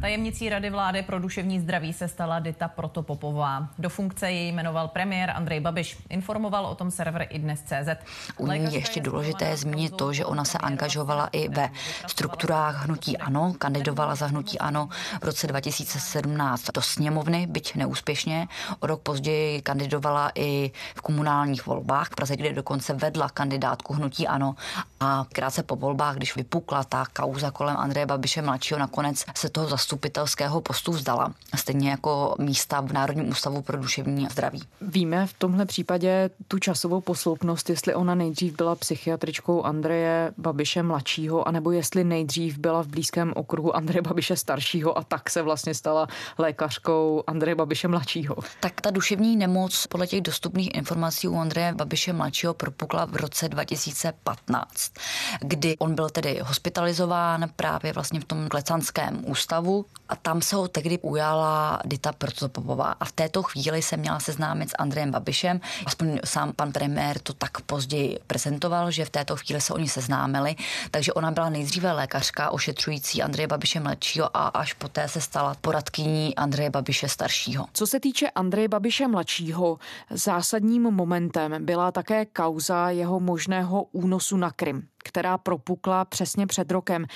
Tajemnicí 0.00 0.48
Rady 0.48 0.70
vlády 0.70 1.02
pro 1.02 1.18
duševní 1.18 1.60
zdraví 1.60 1.92
se 1.92 2.08
stala 2.08 2.38
Dita 2.38 2.68
Protopopová. 2.68 3.68
Do 3.78 3.88
funkce 3.88 4.30
ji 4.30 4.52
jmenoval 4.52 4.88
premiér 4.88 5.30
Andrej 5.30 5.60
Babiš. 5.60 5.98
Informoval 6.08 6.66
o 6.66 6.74
tom 6.74 6.90
server 6.90 7.26
i 7.30 7.38
dnes 7.38 7.62
CZ. 7.62 7.88
U 8.36 8.46
ní 8.46 8.64
je 8.64 8.78
ještě 8.78 9.00
důležité 9.00 9.56
zmínit 9.56 9.96
to, 9.96 10.12
že 10.12 10.24
ona 10.24 10.44
se 10.44 10.58
angažovala 10.58 11.26
i 11.26 11.48
ve 11.48 11.70
strukturách 12.06 12.84
hnutí 12.84 13.18
ANO, 13.18 13.54
kandidovala 13.58 14.14
za 14.14 14.26
hnutí 14.26 14.58
ANO 14.58 14.88
v 15.20 15.24
roce 15.24 15.46
2017 15.46 16.64
do 16.74 16.82
sněmovny, 16.82 17.46
byť 17.46 17.74
neúspěšně. 17.74 18.48
O 18.80 18.86
rok 18.86 19.02
později 19.02 19.62
kandidovala 19.62 20.30
i 20.34 20.70
v 20.94 21.00
komunálních 21.00 21.66
volbách 21.66 22.06
v 22.06 22.14
Praze, 22.14 22.36
kde 22.36 22.52
dokonce 22.52 22.94
vedla 22.94 23.28
kandidátku 23.28 23.94
hnutí 23.94 24.28
ANO. 24.28 24.54
A 25.00 25.26
krátce 25.32 25.62
po 25.62 25.76
volbách, 25.76 26.16
když 26.16 26.36
vypukla 26.36 26.84
ta 26.84 27.04
kauza 27.12 27.50
kolem 27.50 27.76
Andreje 27.76 28.06
Babiše 28.06 28.42
mladšího, 28.42 28.80
nakonec 28.80 29.24
se 29.34 29.48
toho 29.48 29.66
zastupitelského 29.88 30.60
postu 30.60 30.92
vzdala, 30.92 31.34
stejně 31.56 31.90
jako 31.90 32.34
místa 32.38 32.80
v 32.80 32.92
Národním 32.92 33.28
ústavu 33.28 33.62
pro 33.62 33.78
duševní 33.78 34.26
zdraví. 34.30 34.62
Víme 34.80 35.26
v 35.26 35.32
tomhle 35.32 35.66
případě 35.66 36.30
tu 36.48 36.58
časovou 36.58 37.00
posloupnost, 37.00 37.70
jestli 37.70 37.94
ona 37.94 38.14
nejdřív 38.14 38.56
byla 38.56 38.74
psychiatričkou 38.74 39.62
Andreje 39.62 40.32
Babiše 40.38 40.82
mladšího, 40.82 41.48
anebo 41.48 41.70
jestli 41.70 42.04
nejdřív 42.04 42.58
byla 42.58 42.82
v 42.82 42.86
blízkém 42.86 43.32
okruhu 43.36 43.76
Andreje 43.76 44.02
Babiše 44.02 44.36
staršího 44.36 44.98
a 44.98 45.02
tak 45.02 45.30
se 45.30 45.42
vlastně 45.42 45.74
stala 45.74 46.08
lékařkou 46.38 47.22
Andreje 47.26 47.54
Babiše 47.54 47.88
mladšího. 47.88 48.36
Tak 48.60 48.80
ta 48.80 48.90
duševní 48.90 49.36
nemoc 49.36 49.86
podle 49.86 50.06
těch 50.06 50.20
dostupných 50.20 50.74
informací 50.74 51.28
u 51.28 51.36
Andreje 51.36 51.74
Babiše 51.74 52.12
mladšího 52.12 52.54
propukla 52.54 53.04
v 53.04 53.16
roce 53.16 53.48
2015, 53.48 54.92
kdy 55.40 55.78
on 55.78 55.94
byl 55.94 56.10
tedy 56.10 56.40
hospitalizován 56.44 57.50
právě 57.56 57.92
vlastně 57.92 58.20
v 58.20 58.24
tom 58.24 58.48
klecanském 58.48 59.24
ústavu 59.26 59.77
a 60.08 60.16
tam 60.16 60.42
se 60.42 60.56
ho 60.56 60.68
tehdy 60.68 60.98
ujala 60.98 61.80
Dita 61.84 62.12
Protopopová 62.12 62.94
a 63.00 63.04
v 63.04 63.12
této 63.12 63.42
chvíli 63.42 63.82
se 63.82 63.96
měla 63.96 64.20
seznámit 64.20 64.70
s 64.70 64.74
Andrejem 64.78 65.10
Babišem. 65.10 65.60
Aspoň 65.86 66.18
sám 66.24 66.52
pan 66.52 66.72
premiér 66.72 67.18
to 67.18 67.32
tak 67.32 67.60
později 67.60 68.18
prezentoval, 68.26 68.90
že 68.90 69.04
v 69.04 69.10
této 69.10 69.36
chvíli 69.36 69.60
se 69.60 69.74
oni 69.74 69.88
seznámili, 69.88 70.56
takže 70.90 71.12
ona 71.12 71.30
byla 71.30 71.48
nejdříve 71.50 71.92
lékařka 71.92 72.50
ošetřující 72.50 73.22
Andreje 73.22 73.46
Babiše 73.46 73.80
mladšího 73.80 74.36
a 74.36 74.48
až 74.48 74.72
poté 74.72 75.08
se 75.08 75.20
stala 75.20 75.56
poradkyní 75.60 76.36
Andreje 76.36 76.70
Babiše 76.70 77.08
staršího. 77.08 77.66
Co 77.72 77.86
se 77.86 78.00
týče 78.00 78.30
Andreje 78.30 78.68
Babiše 78.68 79.08
mladšího, 79.08 79.78
zásadním 80.10 80.82
momentem 80.82 81.66
byla 81.66 81.92
také 81.92 82.26
kauza 82.26 82.90
jeho 82.90 83.20
možného 83.20 83.82
únosu 83.82 84.36
na 84.36 84.50
Krym 84.50 84.88
která 85.08 85.38
propukla 85.38 86.04
přesně 86.04 86.46
před 86.46 86.70
rokem. 86.70 87.06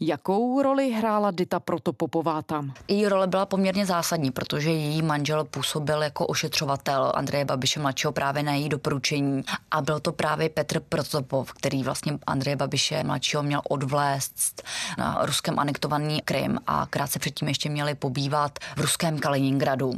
Jakou 0.00 0.62
roli 0.62 0.90
hrála 0.90 1.30
Dita 1.30 1.60
Protopopová 1.60 2.42
tam? 2.42 2.72
Její 2.88 3.08
role 3.08 3.26
byla 3.26 3.46
poměrně 3.46 3.86
zásadní, 3.86 4.30
protože 4.30 4.70
její 4.70 5.02
manžel 5.02 5.44
působil 5.44 6.02
jako 6.02 6.26
ošetřovatel 6.26 7.12
Andreje 7.14 7.44
Babiše 7.44 7.80
mladšího 7.80 8.12
právě 8.12 8.42
na 8.42 8.52
její 8.52 8.68
doporučení 8.68 9.42
a 9.70 9.80
byl 9.80 10.00
to 10.00 10.12
právě 10.12 10.48
Petr 10.48 10.80
Protopov, 10.80 11.52
který 11.52 11.82
vlastně 11.82 12.18
Andreje 12.26 12.56
Babiše 12.56 13.04
mladšího 13.04 13.42
měl 13.42 13.62
odvlézt 13.68 14.62
na 14.98 15.18
ruském 15.22 15.58
anektovaný 15.58 16.20
Krym 16.20 16.58
a 16.66 16.86
krátce 16.90 17.18
předtím 17.18 17.48
ještě 17.48 17.68
měli 17.68 17.94
pobývat 17.94 18.58
v 18.76 18.80
ruském 18.80 19.18
Kaliningradu. 19.18 19.92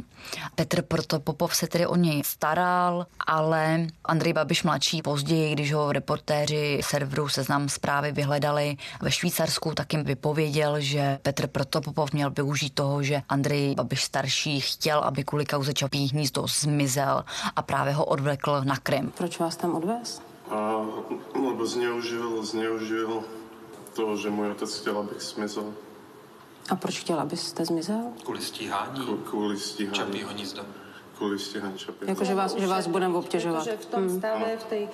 Petr 0.55 0.81
Protopopov 0.81 1.55
se 1.55 1.67
tedy 1.67 1.87
o 1.87 1.95
něj 1.95 2.21
staral, 2.25 3.05
ale 3.27 3.87
Andrej 4.05 4.33
Babiš 4.33 4.63
mladší 4.63 5.01
později, 5.01 5.53
když 5.53 5.73
ho 5.73 5.91
reportéři 5.91 6.79
serveru 6.83 7.29
se 7.29 7.43
seznam 7.45 7.69
zprávy 7.69 8.11
vyhledali 8.11 8.77
ve 9.01 9.11
Švýcarsku, 9.11 9.73
tak 9.75 9.93
jim 9.93 10.03
vypověděl, 10.03 10.79
že 10.79 11.19
Petr 11.21 11.47
Protopopov 11.47 12.13
měl 12.13 12.31
využít 12.31 12.73
toho, 12.73 13.03
že 13.03 13.21
Andrej 13.29 13.75
Babiš 13.75 14.03
starší 14.03 14.59
chtěl, 14.59 14.99
aby 14.99 15.23
kvůli 15.23 15.45
kauze 15.45 15.73
Čapí 15.73 16.07
hnízdo 16.07 16.47
zmizel 16.47 17.23
a 17.55 17.61
právě 17.61 17.93
ho 17.93 18.05
odvlekl 18.05 18.61
na 18.63 18.77
Krym. 18.77 19.11
Proč 19.17 19.39
vás 19.39 19.55
tam 19.55 19.75
odvez? 19.75 20.21
A, 20.49 20.81
lebo 21.47 21.65
zneužil, 21.65 22.45
zneužil 22.45 23.23
to, 23.93 24.17
že 24.17 24.29
můj 24.29 24.51
otec 24.51 24.79
chtěl, 24.79 24.97
abych 24.97 25.21
zmizel. 25.21 25.73
A 26.69 26.75
proč 26.75 26.99
chtěl, 26.99 27.19
abyste 27.19 27.65
zmizel? 27.65 28.03
Kvůli 28.23 28.41
stíhání 28.41 29.05
Kvůli 29.29 29.59
stíhání. 29.59 29.95
Čapího 29.95 30.29
hnízda. 30.29 30.63
Kvůli 31.17 31.39
stíhání 31.39 31.77
Čapího 31.77 32.09
Jako, 32.09 32.25
že 32.25 32.35
vás, 32.35 32.55
že 32.55 32.67
vás 32.67 32.87
budeme 32.87 33.17
obtěžovat. 33.17 33.63
Že 33.63 33.77
v 33.77 33.85
tom 33.85 34.09
stave, 34.17 34.57
v 34.57 34.63
tej, 34.63 34.89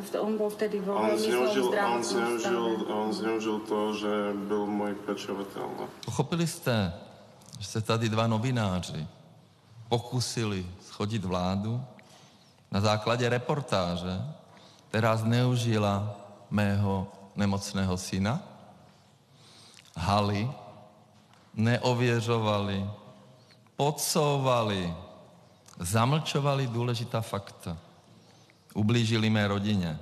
v 0.00 0.10
t- 0.10 0.20
on 0.20 0.36
byl 0.36 0.50
vtedy 0.50 0.80
vo 0.80 0.94
On 0.94 1.18
zneužil, 1.18 1.74
on 1.94 2.04
zneužil, 2.04 2.86
on 2.88 3.12
zneužil 3.12 3.58
to, 3.58 3.94
že 3.94 4.08
byl 4.34 4.66
můj 4.66 4.94
pečovatel. 4.94 5.62
no. 5.78 5.88
Pochopili 6.04 6.46
jste, 6.46 6.92
že 7.58 7.66
se 7.66 7.80
tady 7.80 8.08
dva 8.08 8.26
novináři 8.26 9.06
pokusili 9.88 10.66
schodit 10.86 11.24
vládu 11.24 11.84
na 12.72 12.80
základě 12.80 13.28
reportáže, 13.28 14.22
která 14.88 15.16
zneužila 15.16 16.16
mého 16.50 17.06
nemocného 17.36 17.96
syna? 17.96 18.42
Hali, 19.96 20.50
neověřovali, 21.54 22.90
podsouvali, 23.76 24.94
zamlčovali 25.78 26.66
důležitá 26.66 27.20
fakta. 27.20 27.78
Ublížili 28.74 29.30
mé 29.30 29.48
rodině. 29.48 29.98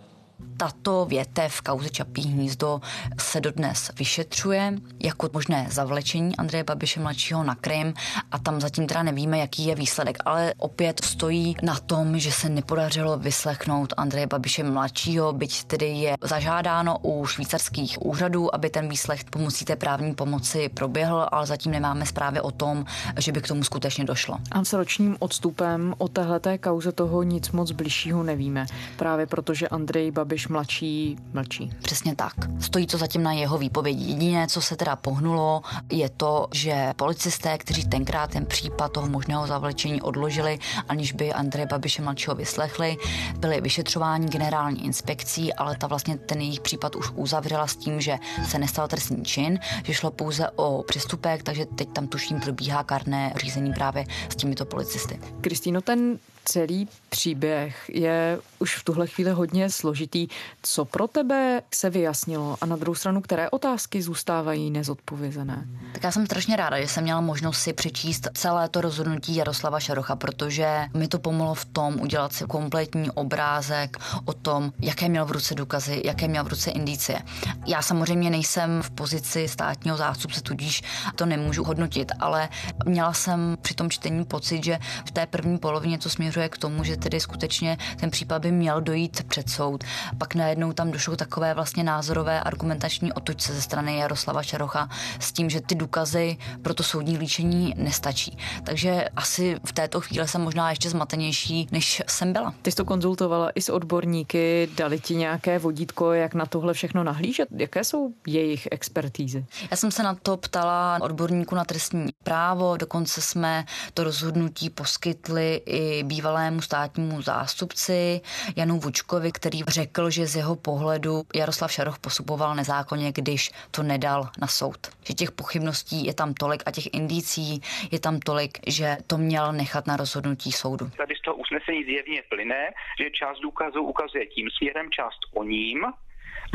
Tato 0.56 1.04
větev 1.04 1.60
kauzy 1.60 1.90
Čapí 1.90 2.22
hnízdo 2.22 2.80
se 3.20 3.40
dodnes 3.40 3.90
vyšetřuje 3.98 4.74
jako 5.02 5.28
možné 5.32 5.66
zavlečení 5.70 6.36
Andreje 6.36 6.64
Babiše 6.64 7.00
mladšího 7.00 7.44
na 7.44 7.54
Krym 7.54 7.94
a 8.30 8.38
tam 8.38 8.60
zatím 8.60 8.86
teda 8.86 9.02
nevíme, 9.02 9.38
jaký 9.38 9.66
je 9.66 9.74
výsledek, 9.74 10.18
ale 10.24 10.54
opět 10.58 11.04
stojí 11.04 11.56
na 11.62 11.78
tom, 11.78 12.18
že 12.18 12.32
se 12.32 12.48
nepodařilo 12.48 13.18
vyslechnout 13.18 13.94
Andreje 13.96 14.26
Babiše 14.26 14.64
mladšího, 14.64 15.32
byť 15.32 15.64
tedy 15.64 15.86
je 15.86 16.14
zažádáno 16.22 16.98
u 17.02 17.26
švýcarských 17.26 18.02
úřadů, 18.02 18.54
aby 18.54 18.70
ten 18.70 18.88
výslech 18.88 19.24
pomocí 19.24 19.64
té 19.64 19.76
právní 19.76 20.14
pomoci 20.14 20.68
proběhl, 20.68 21.28
ale 21.32 21.46
zatím 21.46 21.72
nemáme 21.72 22.06
zprávy 22.06 22.40
o 22.40 22.50
tom, 22.50 22.84
že 23.18 23.32
by 23.32 23.40
k 23.40 23.48
tomu 23.48 23.64
skutečně 23.64 24.04
došlo. 24.04 24.38
A 24.50 24.64
s 24.64 24.72
ročním 24.72 25.16
odstupem 25.18 25.94
o 25.98 26.08
téhleté 26.08 26.58
kauze 26.58 26.92
toho 26.92 27.22
nic 27.22 27.50
moc 27.50 27.70
bližšího 27.70 28.22
nevíme. 28.22 28.66
Právě 28.96 29.26
protože 29.26 29.68
Andrej 29.68 30.10
Babiš 30.10 30.23
mladší 30.48 31.16
mlčí. 31.32 31.70
Přesně 31.82 32.16
tak. 32.16 32.34
Stojí 32.60 32.86
to 32.86 32.98
zatím 32.98 33.22
na 33.22 33.32
jeho 33.32 33.58
výpovědi. 33.58 34.04
Jediné, 34.04 34.46
co 34.46 34.60
se 34.62 34.76
teda 34.76 34.96
pohnulo, 34.96 35.62
je 35.92 36.08
to, 36.08 36.48
že 36.52 36.92
policisté, 36.96 37.58
kteří 37.58 37.84
tenkrát 37.84 38.30
ten 38.30 38.46
případ 38.46 38.92
toho 38.92 39.08
možného 39.08 39.46
zavlečení 39.46 40.02
odložili, 40.02 40.58
aniž 40.88 41.12
by 41.12 41.32
Andreje 41.32 41.66
Babiše 41.66 42.02
mladšího 42.02 42.34
vyslechli, 42.34 42.96
byli 43.38 43.60
vyšetřováni 43.60 44.28
generální 44.28 44.84
inspekcí, 44.84 45.54
ale 45.54 45.76
ta 45.76 45.86
vlastně 45.86 46.16
ten 46.18 46.40
jejich 46.40 46.60
případ 46.60 46.96
už 46.96 47.10
uzavřela 47.14 47.66
s 47.66 47.76
tím, 47.76 48.00
že 48.00 48.18
se 48.48 48.58
nestal 48.58 48.88
trestný 48.88 49.24
čin, 49.24 49.58
že 49.84 49.94
šlo 49.94 50.10
pouze 50.10 50.50
o 50.50 50.82
přestupek, 50.82 51.42
takže 51.42 51.66
teď 51.66 51.88
tam 51.92 52.06
tuším 52.06 52.40
probíhá 52.40 52.84
karné 52.84 53.32
řízení 53.36 53.72
právě 53.72 54.04
s 54.28 54.36
těmito 54.36 54.64
policisty. 54.64 55.20
Kristýno, 55.40 55.80
ten 55.80 56.18
celý 56.44 56.88
příběh 57.08 57.90
je 57.94 58.38
už 58.58 58.76
v 58.76 58.84
tuhle 58.84 59.06
chvíli 59.06 59.30
hodně 59.30 59.70
složitý. 59.70 60.28
Co 60.62 60.84
pro 60.84 61.08
tebe 61.08 61.62
se 61.74 61.90
vyjasnilo 61.90 62.56
a 62.60 62.66
na 62.66 62.76
druhou 62.76 62.94
stranu, 62.94 63.20
které 63.20 63.50
otázky 63.50 64.02
zůstávají 64.02 64.70
nezodpovězené? 64.70 65.66
Tak 65.92 66.04
já 66.04 66.12
jsem 66.12 66.26
strašně 66.26 66.56
ráda, 66.56 66.80
že 66.80 66.88
jsem 66.88 67.04
měla 67.04 67.20
možnost 67.20 67.58
si 67.58 67.72
přečíst 67.72 68.28
celé 68.34 68.68
to 68.68 68.80
rozhodnutí 68.80 69.36
Jaroslava 69.36 69.80
Šarocha, 69.80 70.16
protože 70.16 70.86
mi 70.94 71.08
to 71.08 71.18
pomohlo 71.18 71.54
v 71.54 71.64
tom 71.64 72.00
udělat 72.00 72.32
si 72.32 72.44
kompletní 72.44 73.10
obrázek 73.10 73.96
o 74.24 74.32
tom, 74.32 74.72
jaké 74.80 75.08
měl 75.08 75.24
v 75.24 75.30
ruce 75.30 75.54
důkazy, 75.54 76.02
jaké 76.04 76.28
měl 76.28 76.44
v 76.44 76.48
ruce 76.48 76.70
indicie. 76.70 77.18
Já 77.66 77.82
samozřejmě 77.82 78.30
nejsem 78.30 78.82
v 78.82 78.90
pozici 78.90 79.48
státního 79.48 79.96
zástupce, 79.96 80.40
tudíž 80.40 80.82
to 81.14 81.26
nemůžu 81.26 81.64
hodnotit, 81.64 82.12
ale 82.20 82.48
měla 82.86 83.12
jsem 83.12 83.56
při 83.62 83.74
tom 83.74 83.90
čtení 83.90 84.24
pocit, 84.24 84.64
že 84.64 84.78
v 85.06 85.10
té 85.10 85.26
první 85.26 85.58
polovině 85.58 85.98
to 85.98 86.10
směřuje 86.10 86.33
k 86.48 86.58
tomu, 86.58 86.84
že 86.84 86.96
tedy 86.96 87.20
skutečně 87.20 87.78
ten 88.00 88.10
případ 88.10 88.42
by 88.42 88.52
měl 88.52 88.80
dojít 88.80 89.22
před 89.28 89.50
soud. 89.50 89.84
Pak 90.18 90.34
najednou 90.34 90.72
tam 90.72 90.90
došlo 90.90 91.16
takové 91.16 91.54
vlastně 91.54 91.84
názorové 91.84 92.40
argumentační 92.40 93.12
otočce 93.12 93.54
ze 93.54 93.62
strany 93.62 93.96
Jaroslava 93.98 94.42
Šarocha 94.42 94.88
s 95.20 95.32
tím, 95.32 95.50
že 95.50 95.60
ty 95.60 95.74
důkazy 95.74 96.36
pro 96.62 96.74
to 96.74 96.82
soudní 96.82 97.18
líčení 97.18 97.74
nestačí. 97.76 98.38
Takže 98.64 99.04
asi 99.16 99.56
v 99.66 99.72
této 99.72 100.00
chvíli 100.00 100.28
jsem 100.28 100.40
možná 100.40 100.70
ještě 100.70 100.90
zmatenější, 100.90 101.68
než 101.70 102.02
jsem 102.06 102.32
byla. 102.32 102.54
Ty 102.62 102.70
jsi 102.70 102.76
to 102.76 102.84
konzultovala 102.84 103.50
i 103.54 103.62
s 103.62 103.68
odborníky, 103.68 104.68
dali 104.76 105.00
ti 105.00 105.16
nějaké 105.16 105.58
vodítko, 105.58 106.12
jak 106.12 106.34
na 106.34 106.46
tohle 106.46 106.74
všechno 106.74 107.04
nahlížet? 107.04 107.48
Jaké 107.56 107.84
jsou 107.84 108.14
jejich 108.26 108.68
expertízy? 108.70 109.46
Já 109.70 109.76
jsem 109.76 109.90
se 109.90 110.02
na 110.02 110.14
to 110.14 110.36
ptala 110.36 110.98
odborníku 111.02 111.54
na 111.54 111.64
trestní 111.64 112.06
právo, 112.22 112.76
dokonce 112.76 113.20
jsme 113.20 113.64
to 113.94 114.04
rozhodnutí 114.04 114.70
poskytli 114.70 115.62
i 115.66 116.02
bývalému 116.24 116.60
státnímu 116.60 117.22
zástupci 117.22 118.20
Janu 118.56 118.78
Vučkovi, 118.78 119.32
který 119.32 119.58
řekl, 119.68 120.10
že 120.10 120.26
z 120.26 120.36
jeho 120.36 120.56
pohledu 120.56 121.22
Jaroslav 121.34 121.72
Šaroch 121.72 121.98
postupoval 121.98 122.54
nezákonně, 122.54 123.12
když 123.12 123.50
to 123.70 123.82
nedal 123.82 124.28
na 124.40 124.46
soud. 124.46 124.78
Že 125.06 125.14
těch 125.14 125.32
pochybností 125.32 126.06
je 126.06 126.14
tam 126.14 126.34
tolik 126.34 126.62
a 126.66 126.70
těch 126.70 126.94
indicí 126.94 127.60
je 127.92 128.00
tam 128.00 128.20
tolik, 128.20 128.58
že 128.66 128.96
to 129.06 129.18
měl 129.18 129.52
nechat 129.52 129.86
na 129.86 129.96
rozhodnutí 129.96 130.52
soudu. 130.52 130.90
Tady 130.96 131.14
z 131.14 131.20
toho 131.20 131.36
usnesení 131.36 131.84
zjevně 131.84 132.22
plyne, 132.28 132.70
že 133.00 133.10
část 133.10 133.38
důkazů 133.40 133.82
ukazuje 133.82 134.26
tím 134.26 134.48
směrem, 134.58 134.90
část 134.90 135.20
o 135.34 135.44
ním 135.44 135.84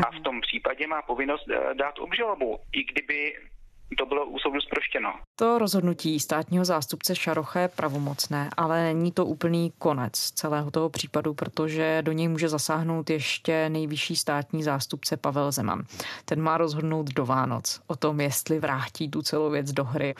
a 0.06 0.10
v 0.18 0.20
tom 0.20 0.40
případě 0.40 0.86
má 0.86 1.02
povinnost 1.02 1.46
eh, 1.50 1.74
dát 1.74 1.98
obžalobu, 1.98 2.58
i 2.72 2.84
kdyby 2.84 3.34
to 3.98 4.06
bylo 4.06 4.26
u 4.26 4.38
soudu 4.38 4.60
zproštěno. 4.60 5.12
To 5.36 5.58
rozhodnutí 5.58 6.20
státního 6.20 6.64
zástupce 6.64 7.16
Šarocha 7.16 7.60
je 7.60 7.68
pravomocné, 7.68 8.50
ale 8.56 8.84
není 8.84 9.12
to 9.12 9.26
úplný 9.26 9.72
konec 9.78 10.12
celého 10.12 10.70
toho 10.70 10.88
případu, 10.88 11.34
protože 11.34 12.02
do 12.02 12.12
něj 12.12 12.28
může 12.28 12.48
zasáhnout 12.48 13.10
ještě 13.10 13.68
nejvyšší 13.68 14.16
státní 14.16 14.62
zástupce 14.62 15.16
Pavel 15.16 15.52
Zeman. 15.52 15.82
Ten 16.24 16.40
má 16.40 16.58
rozhodnout 16.58 17.10
do 17.10 17.26
Vánoc 17.26 17.80
o 17.86 17.96
tom, 17.96 18.20
jestli 18.20 18.58
vrátí 18.58 19.08
tu 19.08 19.22
celou 19.22 19.50
věc 19.50 19.72
do 19.72 19.84
hry. 19.84 20.14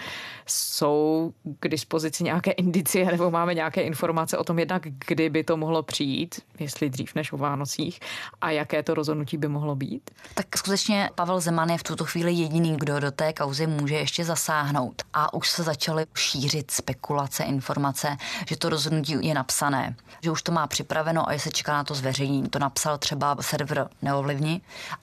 Jsou 0.47 1.33
k 1.61 1.69
dispozici 1.69 2.25
nějaké 2.25 2.51
indicie 2.51 3.07
nebo 3.07 3.31
máme 3.31 3.55
nějaké 3.55 3.83
informace 3.83 4.39
o 4.39 4.45
tom 4.45 4.59
jednak, 4.59 4.83
kdy 5.07 5.31
by 5.31 5.45
to 5.45 5.57
mohlo 5.57 5.83
přijít, 5.83 6.41
jestli 6.59 6.91
dřív 6.91 7.15
než 7.15 7.33
o 7.33 7.37
Vánocích 7.37 8.01
a 8.41 8.51
jaké 8.51 8.83
to 8.83 8.95
rozhodnutí 8.95 9.37
by 9.37 9.49
mohlo 9.49 9.77
být? 9.77 10.11
Tak 10.35 10.59
skutečně 10.59 11.11
Pavel 11.15 11.41
Zeman 11.41 11.71
je 11.71 11.79
v 11.79 11.83
tuto 11.83 12.05
chvíli 12.05 12.33
jediný, 12.33 12.77
kdo 12.77 13.01
do 13.01 13.11
té 13.11 13.33
kauzy 13.33 13.60
může 13.67 13.95
ještě 13.95 14.25
zasáhnout. 14.25 15.03
A 15.13 15.35
už 15.35 15.51
se 15.51 15.63
začaly 15.63 16.07
šířit 16.15 16.71
spekulace, 16.71 17.45
informace, 17.45 18.17
že 18.49 18.57
to 18.57 18.69
rozhodnutí 18.69 19.17
je 19.21 19.35
napsané, 19.35 19.97
že 20.23 20.31
už 20.31 20.43
to 20.43 20.53
má 20.53 20.67
připraveno 20.67 21.31
a 21.31 21.39
se 21.39 21.51
čeká 21.51 21.73
na 21.73 21.85
to 21.85 21.95
zveřejnění. 21.95 22.49
To 22.49 22.59
napsal 22.59 22.99
třeba 22.99 23.37
server 23.41 23.89
Neovlivni. 24.03 24.61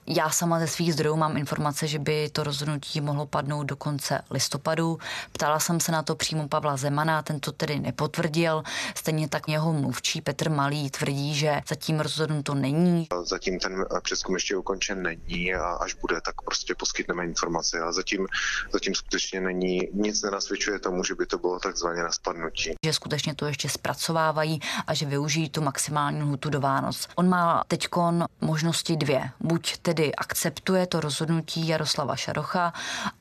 Já 0.07 0.29
sama 0.29 0.59
ze 0.59 0.67
svých 0.67 0.93
zdrojů 0.93 1.15
mám 1.15 1.37
informace, 1.37 1.87
že 1.87 1.99
by 1.99 2.29
to 2.29 2.43
rozhodnutí 2.43 3.01
mohlo 3.01 3.25
padnout 3.25 3.67
do 3.67 3.75
konce 3.75 4.21
listopadu. 4.29 4.99
Ptala 5.31 5.59
jsem 5.59 5.79
se 5.79 5.91
na 5.91 6.03
to 6.03 6.15
přímo 6.15 6.47
Pavla 6.47 6.77
Zemana, 6.77 7.21
ten 7.21 7.39
to 7.39 7.51
tedy 7.51 7.79
nepotvrdil. 7.79 8.63
Stejně 8.95 9.29
tak 9.29 9.49
jeho 9.49 9.73
mluvčí 9.73 10.21
Petr 10.21 10.49
Malý 10.49 10.89
tvrdí, 10.89 11.35
že 11.35 11.61
zatím 11.67 11.99
rozhodnuto 11.99 12.55
není. 12.55 13.07
Zatím 13.23 13.59
ten 13.59 13.85
přeskum 14.01 14.35
ještě 14.35 14.55
ukončen 14.55 15.03
není 15.03 15.53
a 15.53 15.65
až 15.65 15.93
bude, 15.93 16.21
tak 16.21 16.41
prostě 16.41 16.75
poskytneme 16.75 17.25
informace. 17.25 17.79
A 17.79 17.91
zatím, 17.91 18.27
zatím 18.73 18.95
skutečně 18.95 19.41
není, 19.41 19.79
nic 19.93 20.21
nenasvědčuje 20.21 20.79
tomu, 20.79 21.03
že 21.03 21.15
by 21.15 21.25
to 21.25 21.37
bylo 21.37 21.59
takzvaně 21.59 22.03
na 22.03 22.11
spadnutí. 22.11 22.73
Že 22.85 22.93
skutečně 22.93 23.35
to 23.35 23.45
ještě 23.45 23.69
zpracovávají 23.69 24.59
a 24.87 24.93
že 24.93 25.05
využijí 25.05 25.49
tu 25.49 25.61
maximální 25.61 26.21
lhutu 26.23 26.49
do 26.49 26.59
Vánoc. 26.59 27.07
On 27.15 27.29
má 27.29 27.63
teď 27.67 27.87
možnosti 28.41 28.95
dvě. 28.95 29.29
Buď 29.39 29.77
tedy 29.77 30.15
akceptuje 30.15 30.87
to 30.87 30.99
rozhodnutí 30.99 31.67
Jaroslava 31.67 32.15
Šarocha 32.15 32.73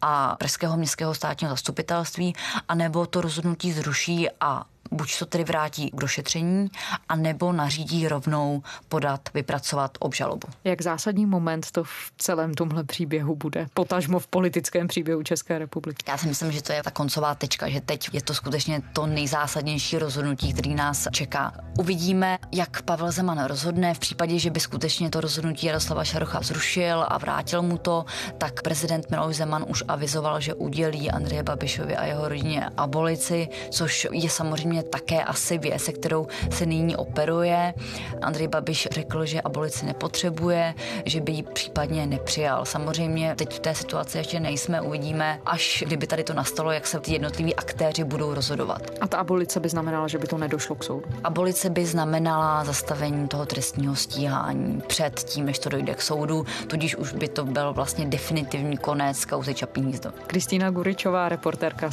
a 0.03 0.37
Pražského 0.37 0.77
městského 0.77 1.15
státního 1.15 1.53
zastupitelství, 1.53 2.35
anebo 2.69 3.07
to 3.07 3.21
rozhodnutí 3.21 3.73
zruší 3.73 4.29
a 4.41 4.65
buď 4.90 5.18
to 5.18 5.27
tedy 5.27 5.44
vrátí 5.44 5.90
k 5.90 6.01
došetření, 6.01 6.68
anebo 7.09 7.53
nařídí 7.53 8.09
rovnou 8.09 8.62
podat, 8.88 9.20
vypracovat 9.35 9.90
obžalobu. 10.01 10.49
Jak 10.64 10.83
zásadní 10.83 11.27
moment 11.27 11.70
to 11.70 11.85
v 11.85 12.12
celém 12.18 12.55
tomhle 12.55 12.85
příběhu 12.85 13.37
bude, 13.37 13.66
potažmo 13.75 14.18
v 14.18 14.27
politickém 14.27 14.88
příběhu 14.88 15.22
České 15.22 15.59
republiky? 15.59 16.05
Já 16.09 16.18
si 16.18 16.27
myslím, 16.27 16.53
že 16.53 16.62
to 16.62 16.72
je 16.72 16.83
ta 16.83 16.90
koncová 16.90 17.35
tečka, 17.35 17.68
že 17.68 17.81
teď 17.81 18.09
je 18.12 18.22
to 18.22 18.35
skutečně 18.35 18.83
to 18.92 19.07
nejzásadnější 19.07 19.99
rozhodnutí, 19.99 20.53
který 20.53 20.75
nás 20.75 21.09
čeká. 21.12 21.53
Uvidíme, 21.79 22.38
jak 22.53 22.83
Pavel 22.83 23.12
Zeman 23.12 23.44
rozhodne 23.44 23.94
v 23.94 23.99
případě, 23.99 24.38
že 24.38 24.51
by 24.51 24.61
skutečně 24.61 25.11
to 25.11 25.20
rozhodnutí 25.20 25.66
Jaroslava 25.66 26.05
Šarocha 26.05 26.40
zrušil 26.42 27.05
a 27.09 27.18
vrátil 27.18 27.62
mu 27.62 27.79
to, 27.79 28.05
tak 28.38 28.62
prezident 28.62 29.11
Miloš 29.11 29.37
Zeman 29.37 29.64
už 29.68 29.85
avizoval, 29.88 30.40
že 30.40 30.55
udělí 30.55 31.11
Andreje 31.11 31.42
Babišovi 31.42 31.96
a 31.96 32.05
jeho 32.05 32.29
rodině 32.29 32.70
abolici, 32.77 33.49
což 33.70 34.07
je 34.12 34.31
samozřejmě 34.31 34.76
také 34.83 35.25
asi 35.25 35.59
věc, 35.59 35.83
se 35.83 35.93
kterou 35.93 36.27
se 36.51 36.67
nyní 36.67 36.97
operuje. 36.97 37.75
Andrej 38.23 38.49
Babiš 38.49 38.89
řekl, 38.91 39.27
že 39.27 39.41
abolici 39.41 39.87
nepotřebuje, 39.87 40.75
že 41.05 41.21
by 41.21 41.33
ji 41.33 41.43
případně 41.43 42.07
nepřijal. 42.07 42.65
Samozřejmě 42.65 43.35
teď 43.39 43.53
v 43.55 43.59
té 43.59 43.75
situaci 43.75 44.19
ještě 44.19 44.41
nejsme, 44.41 44.81
uvidíme, 44.81 45.41
až 45.47 45.85
kdyby 45.87 46.07
tady 46.07 46.25
to 46.25 46.35
nastalo, 46.35 46.71
jak 46.73 46.87
se 46.87 47.01
ty 47.01 47.12
jednotliví 47.12 47.55
aktéři 47.55 48.05
budou 48.05 48.35
rozhodovat. 48.35 48.83
A 49.01 49.07
ta 49.07 49.19
abolice 49.19 49.61
by 49.61 49.69
znamenala, 49.69 50.09
že 50.09 50.19
by 50.19 50.27
to 50.27 50.39
nedošlo 50.39 50.75
k 50.77 50.85
soudu? 50.85 51.07
Abolice 51.25 51.71
by 51.71 51.87
znamenala 51.87 52.65
zastavení 52.65 53.29
toho 53.29 53.47
trestního 53.47 53.97
stíhání 53.97 54.83
před 54.87 55.21
tím, 55.21 55.47
než 55.47 55.59
to 55.59 55.69
dojde 55.69 55.95
k 55.95 56.03
soudu, 56.03 56.47
tudíž 56.67 56.97
už 56.97 57.12
by 57.12 57.29
to 57.29 57.45
byl 57.45 57.73
vlastně 57.73 58.07
definitivní 58.07 58.77
konec 58.77 59.25
kauzy 59.25 59.55
Čapí 59.55 59.81
hnízdo. 59.81 60.12
Kristýna 60.27 60.71
Guričová, 60.71 61.29
reportérka 61.29 61.91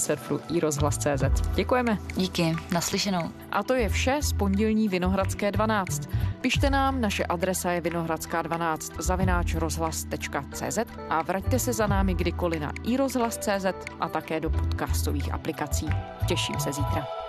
i 0.53 0.59
rozhlas.cz. 0.59 1.41
Děkujeme. 1.55 1.97
Díky, 2.15 2.55
naslyšenou. 2.73 3.29
A 3.51 3.63
to 3.63 3.73
je 3.73 3.89
vše 3.89 4.17
z 4.21 4.33
pondělní 4.33 4.89
Vinohradské 4.89 5.51
12. 5.51 6.09
Pište 6.41 6.69
nám, 6.69 7.01
naše 7.01 7.25
adresa 7.25 7.71
je 7.71 7.81
vinohradská12 7.81 9.01
zavináč 9.01 9.55
rozhlas.cz 9.55 10.77
a 11.09 11.21
vraťte 11.21 11.59
se 11.59 11.73
za 11.73 11.87
námi 11.87 12.13
kdykoliv 12.13 12.61
na 12.61 12.71
iRozhlas.cz 12.83 13.65
a 13.99 14.09
také 14.09 14.39
do 14.39 14.49
podcastových 14.49 15.33
aplikací. 15.33 15.89
Těším 16.27 16.59
se 16.59 16.73
zítra. 16.73 17.22